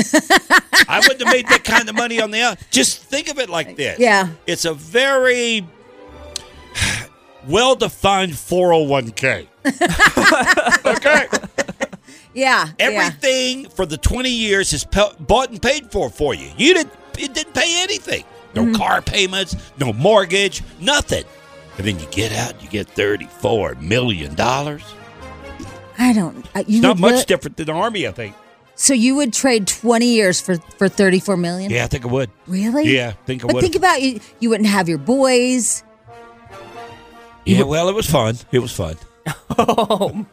I 0.89 1.01
wouldn't 1.01 1.23
have 1.23 1.33
made 1.33 1.49
that 1.49 1.63
kind 1.65 1.89
of 1.89 1.95
money 1.95 2.21
on 2.21 2.31
the 2.31 2.41
out. 2.43 2.59
Just 2.71 3.03
think 3.03 3.29
of 3.31 3.39
it 3.39 3.49
like 3.49 3.77
this. 3.77 3.99
Yeah. 3.99 4.29
It's 4.47 4.65
a 4.65 4.75
very 4.75 5.67
well 7.49 7.75
defined 7.75 8.33
401k. 8.33 9.47
okay. 10.87 11.27
Yeah. 12.35 12.67
yeah. 12.67 12.73
Everything 12.79 13.69
for 13.71 13.87
the 13.87 13.97
20 13.99 14.31
years 14.31 14.73
is 14.73 14.85
pe- 14.85 15.15
bought 15.21 15.51
and 15.51 15.61
paid 15.61 15.91
for 15.93 16.09
for 16.11 16.35
you. 16.35 16.51
You 16.57 16.75
didn't 16.75 16.93
it 17.19 17.35
didn't 17.35 17.55
pay 17.55 17.83
anything. 17.83 18.25
No 18.55 18.63
Mm-hmm. 18.65 18.75
car 18.75 19.01
payments, 19.01 19.57
no 19.79 19.93
mortgage, 19.95 20.63
nothing. 20.79 21.25
And 21.79 21.87
then 21.87 21.99
you 21.99 22.07
get 22.11 22.33
out, 22.33 22.63
you 22.63 22.69
get 22.69 22.87
34 22.87 23.77
million 23.77 24.35
dollars. 24.35 24.83
I 26.09 26.13
don't. 26.13 26.45
uh, 26.55 26.65
You 26.67 26.81
Not 26.83 26.99
much 26.99 27.11
really- 27.13 27.25
different 27.25 27.57
than 27.57 27.67
the 27.67 27.73
army, 27.73 28.07
I 28.09 28.13
think. 28.13 28.35
So 28.75 28.95
you 28.95 29.15
would 29.17 29.33
trade 29.33 29.67
20 29.67 30.07
years 30.07 30.41
for 30.41 30.57
for 30.79 30.89
34 30.89 31.37
million? 31.37 31.71
Yeah, 31.71 31.85
I 31.85 31.87
think 31.89 32.05
I 32.05 32.09
would. 32.09 32.31
Really? 32.47 32.93
Yeah, 32.95 33.11
I 33.11 33.27
think 33.27 33.43
I 33.43 33.47
would. 33.47 33.53
But 33.55 33.61
think 33.63 33.77
about 33.77 34.01
you. 34.03 34.19
You 34.41 34.49
wouldn't 34.51 34.69
have 34.69 34.89
your 34.89 34.99
boys. 34.99 35.85
Yeah, 37.45 37.63
well, 37.63 37.89
it 37.89 37.95
was 37.95 38.09
fun. 38.11 38.37
It 38.51 38.59
was 38.61 38.73
fun. 38.73 38.97
Oh 39.59 40.25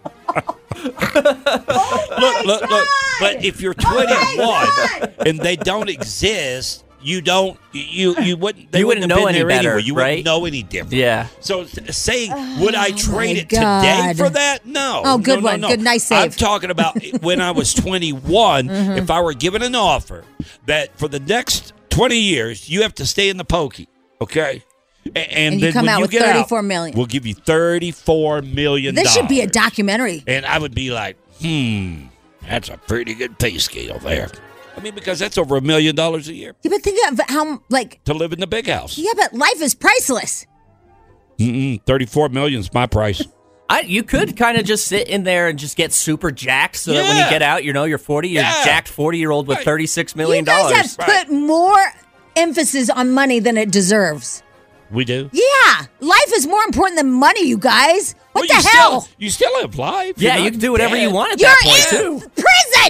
look, 0.84 2.45
look, 2.45 2.62
look. 2.69 2.88
But 3.19 3.43
if 3.43 3.60
you're 3.62 3.73
21 3.73 4.67
and 5.25 5.39
they 5.39 5.55
don't 5.58 5.89
exist, 5.89 6.86
you 7.01 7.21
don't. 7.21 7.59
You 7.71 8.15
you 8.21 8.35
wouldn't. 8.38 8.71
They 8.71 8.79
You 8.79 8.88
wouldn't 8.88 9.03
have 9.09 9.17
know 9.17 9.25
been 9.27 9.35
any 9.35 9.43
better, 9.45 9.69
anyway. 9.73 9.83
You 9.83 9.93
right? 9.95 10.09
wouldn't 10.09 10.25
know 10.25 10.45
any 10.45 10.63
different. 10.63 10.93
Yeah. 10.93 11.27
So 11.39 11.62
s- 11.62 11.95
saying, 11.97 12.31
would 12.59 12.75
I 12.75 12.91
trade 12.91 13.35
my 13.35 13.41
it 13.41 13.49
today 13.49 14.13
for 14.17 14.29
that? 14.29 14.65
No. 14.65 15.01
Oh, 15.05 15.17
good 15.17 15.35
No, 15.35 15.39
no, 15.39 15.45
one. 15.51 15.62
no. 15.62 15.67
Good, 15.69 15.81
nice 15.81 16.12
I'm 16.12 16.31
talking 16.31 16.71
about 16.71 16.97
when 17.21 17.41
I 17.41 17.51
was 17.51 17.73
21. 17.73 18.67
Mm-hmm. 18.67 18.91
If 18.97 19.09
I 19.12 19.21
were 19.21 19.33
given 19.33 19.62
an 19.63 19.75
offer 19.75 20.23
that 20.65 20.97
for 20.97 21.07
the 21.07 21.19
next 21.19 21.73
20 21.89 22.17
years 22.17 22.69
you 22.69 22.81
have 22.81 22.93
to 22.95 23.05
stay 23.05 23.29
in 23.29 23.38
the 23.38 23.45
pokey, 23.45 23.88
okay? 24.21 24.63
A- 25.05 25.17
And, 25.17 25.27
And 25.31 25.55
you 25.55 25.62
then 25.67 25.73
come 25.73 25.85
when 25.85 25.93
out 25.93 25.97
you 25.99 26.01
with 26.03 26.12
get 26.12 26.21
out, 26.23 26.33
34 26.33 26.63
million. 26.63 26.97
We'll 26.97 27.05
give 27.07 27.25
you 27.25 27.33
34 27.33 28.41
million. 28.41 28.95
This 28.95 29.13
should 29.13 29.27
be 29.27 29.41
a 29.41 29.47
documentary. 29.47 30.23
And 30.27 30.45
I 30.45 30.59
would 30.59 30.75
be 30.75 30.91
like, 30.91 31.17
hmm, 31.41 32.07
that's 32.47 32.69
a 32.69 32.77
pretty 32.77 33.13
good 33.13 33.39
pay 33.39 33.57
scale 33.57 33.99
there. 33.99 34.29
I 34.79 34.83
mean, 34.83 34.95
because 34.95 35.19
that's 35.19 35.37
over 35.37 35.57
a 35.57 35.61
million 35.61 35.95
dollars 35.95 36.29
a 36.29 36.33
year 36.33 36.55
Yeah, 36.63 36.71
but 36.71 36.81
think 36.81 36.97
of 37.11 37.19
how 37.27 37.61
like. 37.69 38.03
to 38.05 38.13
live 38.13 38.31
in 38.33 38.39
the 38.39 38.47
big 38.47 38.67
house. 38.67 38.97
Yeah, 38.97 39.11
but 39.15 39.33
life 39.33 39.61
is 39.61 39.75
priceless. 39.75 40.45
Mm-mm, 41.37 41.81
34 41.85 42.29
million's 42.29 42.73
my 42.73 42.85
price. 42.87 43.21
I, 43.69 43.81
you 43.81 44.01
could 44.03 44.35
kind 44.35 44.57
of 44.57 44.65
just 44.65 44.87
sit 44.87 45.07
in 45.09 45.23
there 45.23 45.47
and 45.47 45.59
just 45.59 45.77
get 45.77 45.93
super 45.93 46.31
jacked 46.31 46.77
so 46.77 46.91
that 46.93 47.03
when 47.07 47.17
you 47.23 47.29
get 47.29 47.43
out, 47.43 47.63
you 47.63 47.71
know, 47.71 47.83
you're 47.83 47.99
40, 47.99 48.27
you're 48.29 48.41
Yeah. 48.41 48.63
jacked 48.65 48.87
40 48.87 49.17
year 49.19 49.29
old 49.31 49.47
with 49.47 49.57
Right. 49.59 49.65
$36 49.67 50.15
You 50.37 50.43
guys 50.43 50.95
have 50.95 51.05
put 51.27 51.31
more 51.31 51.77
emphasis 52.35 52.89
on 52.89 53.11
money 53.11 53.39
than 53.39 53.57
it 53.57 53.69
deserves. 53.71 54.41
We 54.91 55.06
do. 55.06 55.30
Yeah, 55.32 55.86
life 55.99 56.32
is 56.34 56.47
more 56.47 56.63
important 56.63 56.97
than 56.97 57.12
money, 57.12 57.45
you 57.45 57.58
guys. 57.58 58.15
What 58.32 58.47
Well, 58.49 58.62
the 58.62 58.63
you 58.63 58.69
hell? 58.80 59.02
Still, 59.02 59.15
you 59.19 59.30
still 59.30 59.62
have 59.62 59.75
life. 59.75 60.15
Yeah, 60.17 60.36
You're 60.38 60.45
you 60.45 60.52
can 60.52 60.60
do 60.60 60.71
whatever 60.71 60.95
you 60.95 61.12
want 61.12 61.34
at 61.34 61.39
You're 61.39 61.49
that 61.49 61.62
point, 61.63 62.04
in 62.04 62.19
too. 62.19 62.43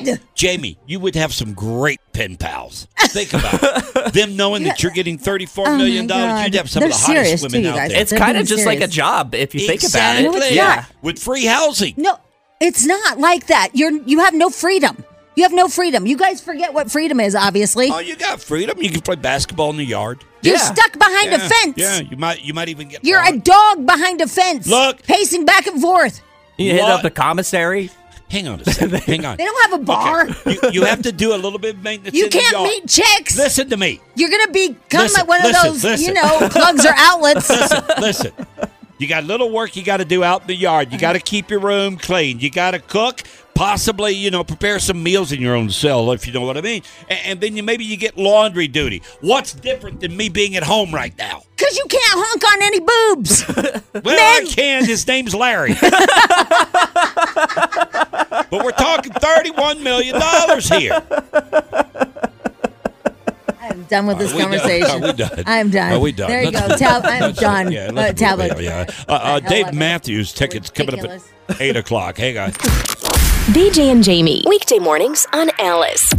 prison. 0.06 0.20
Jamie, 0.36 0.78
you 0.86 1.00
would 1.00 1.16
have 1.16 1.34
some 1.34 1.54
great 1.54 2.00
pen 2.14 2.38
pals. 2.38 2.88
Think 2.98 3.34
about 3.34 3.60
it. 3.62 4.14
Them 4.14 4.36
knowing 4.36 4.64
that 4.64 4.82
you're 4.82 4.92
getting 4.92 5.18
thirty-four 5.18 5.68
oh 5.68 5.78
million 5.78 6.08
dollars. 6.08 6.44
You'd 6.46 6.56
have 6.56 6.70
some 6.70 6.82
They're 6.82 6.90
of 6.90 6.96
the 6.96 7.00
hottest 7.06 7.44
women 7.44 7.64
too, 7.64 7.70
out 7.70 7.90
there. 7.90 8.02
It's 8.02 8.12
They're 8.12 8.20
kind 8.20 8.38
of 8.38 8.48
just 8.48 8.66
like 8.66 8.82
a 8.82 8.88
job 8.88 9.36
if 9.36 9.54
you 9.54 9.62
think 9.68 9.84
about 9.84 10.18
it. 10.20 10.24
No, 10.24 10.38
yeah. 10.48 10.76
not. 10.76 10.86
With 11.02 11.20
free 11.20 11.46
housing. 11.46 11.96
No, 11.98 12.18
it's 12.62 12.86
not 12.86 13.20
like 13.20 13.48
that. 13.48 13.70
You're 13.74 13.92
you 13.92 14.20
have 14.20 14.34
no 14.34 14.50
freedom. 14.50 15.04
You 15.36 15.44
have 15.44 15.54
no 15.54 15.68
freedom. 15.70 16.06
You 16.06 16.18
guys 16.18 16.42
forget 16.42 16.74
what 16.74 16.92
freedom 16.92 17.20
is. 17.20 17.34
Obviously, 17.36 17.90
Oh, 17.92 18.00
you 18.00 18.16
got 18.18 18.42
freedom. 18.42 18.82
You 18.82 18.90
can 18.90 19.02
play 19.02 19.16
basketball 19.16 19.70
in 19.70 19.78
the 19.78 19.86
yard. 19.86 20.24
you're 20.42 20.56
yeah. 20.56 20.60
stuck 20.62 20.94
behind 20.98 21.34
a 21.34 21.40
fence. 21.40 21.78
Yeah, 21.78 22.00
you 22.00 22.18
might. 22.18 22.42
You 22.44 22.54
might 22.54 22.68
even 22.70 22.90
get. 22.90 23.06
You're 23.06 23.24
a 23.26 23.38
dog 23.38 23.86
behind 23.86 24.20
a 24.22 24.28
fence. 24.28 24.68
Look. 24.68 25.02
pacing 25.04 25.46
back 25.46 25.68
and 25.68 25.82
forth. 25.82 26.22
You 26.58 26.72
hit 26.74 26.82
up 26.82 27.04
the 27.04 27.12
commissary. 27.12 27.90
Hang 28.30 28.48
on 28.48 28.60
a 28.60 28.66
second. 28.66 28.94
Hang 29.06 29.26
on. 29.26 29.38
They 29.38 29.46
don't 29.46 29.72
have 29.72 29.82
a 29.82 29.84
bar. 29.84 30.28
You, 30.46 30.60
you 30.72 30.84
have 30.86 31.02
to 31.04 31.12
do 31.12 31.34
a 31.34 31.38
little 31.38 31.58
bit 31.58 31.76
of 31.78 31.84
maintenance. 31.84 32.16
You 32.16 32.26
in 32.26 32.32
can't 32.32 32.52
yard. 32.52 32.64
meet 32.70 32.88
chicks. 32.88 33.38
Listen 33.38 33.70
to 33.70 33.78
me. 33.78 34.02
You're 34.16 34.30
gonna 34.30 34.52
become 34.52 35.02
Listen, 35.04 35.20
like 35.22 35.28
one 35.28 35.42
listen, 35.42 35.68
of 35.68 35.74
those, 35.74 35.84
listen. 35.84 36.08
you 36.08 36.14
know, 36.14 36.48
plugs 36.52 36.86
or 36.86 36.94
outlets. 36.96 37.50
Listen, 37.50 37.84
listen. 38.00 38.32
You 39.00 39.08
got 39.08 39.24
little 39.24 39.50
work 39.50 39.76
you 39.78 39.84
got 39.84 39.98
to 39.98 40.06
do 40.06 40.24
out 40.26 40.42
in 40.42 40.48
the 40.48 40.56
yard. 40.56 40.92
You 40.92 41.00
got 41.00 41.14
to 41.14 41.20
keep 41.22 41.50
your 41.50 41.62
room 41.62 41.96
clean. 41.98 42.40
You 42.42 42.50
got 42.52 42.72
to 42.72 42.80
cook, 42.80 43.24
possibly, 43.60 44.14
you 44.14 44.32
know, 44.32 44.42
prepare 44.42 44.80
some 44.80 45.04
meals 45.04 45.34
in 45.34 45.42
your 45.42 45.54
own 45.54 45.70
cell, 45.70 46.14
if 46.14 46.26
you 46.26 46.32
know 46.32 46.40
what 46.40 46.56
I 46.56 46.62
mean. 46.62 46.82
And, 47.10 47.20
and 47.26 47.42
then 47.42 47.58
you 47.58 47.64
maybe 47.64 47.84
you 47.84 47.98
get 47.98 48.18
laundry 48.18 48.70
duty. 48.70 49.04
What's 49.20 49.52
different 49.54 50.00
than 50.00 50.16
me 50.16 50.30
being 50.30 50.56
at 50.56 50.64
home 50.64 50.96
right 50.96 51.14
now? 51.18 51.44
Cause 51.58 51.78
you 51.78 51.84
can't 51.90 52.04
honk 52.06 52.42
on 52.54 52.62
any 52.64 52.80
boobs. 52.80 53.44
Well, 54.02 54.18
I 54.18 54.46
can. 54.46 54.86
His 54.86 55.06
name's 55.08 55.36
Larry. 55.36 55.74
but 58.50 58.64
we're 58.64 58.72
talking 58.72 59.12
thirty-one 59.12 59.84
million 59.84 60.18
dollars 60.18 60.70
here. 60.70 61.02
I'm 63.70 63.84
done 63.84 64.08
with 64.08 64.18
this 64.18 64.32
Are 64.32 64.36
we 64.36 64.42
done? 64.42 64.52
conversation. 64.52 65.04
Are 65.04 65.08
we 65.08 65.14
done? 65.14 65.44
I'm 65.46 65.70
done. 65.70 65.94
Are 65.94 66.00
we 66.00 66.12
done? 66.12 66.30
There 66.30 66.44
you 66.44 66.52
go. 66.52 66.68
move- 66.68 66.78
Tab- 66.80 67.06
I'm 67.06 67.34
done. 67.34 67.72
Yeah, 67.72 67.88
Uh, 67.88 67.92
let's 67.94 68.20
tablet. 68.20 68.52
move- 68.54 68.62
yeah. 68.64 68.86
Uh, 69.08 69.12
uh, 69.12 69.40
Dave. 69.40 69.74
Matthews 69.74 70.34
tickets 70.34 70.70
coming 70.70 71.00
up 71.00 71.06
at 71.50 71.62
eight 71.62 71.76
o'clock. 71.78 72.18
Hey 72.18 72.34
guys. 72.34 72.54
BJ 73.54 73.92
and 73.92 74.04
Jamie. 74.04 74.44
Weekday 74.48 74.80
mornings 74.80 75.26
on 75.34 75.50
Alice. 75.60 76.12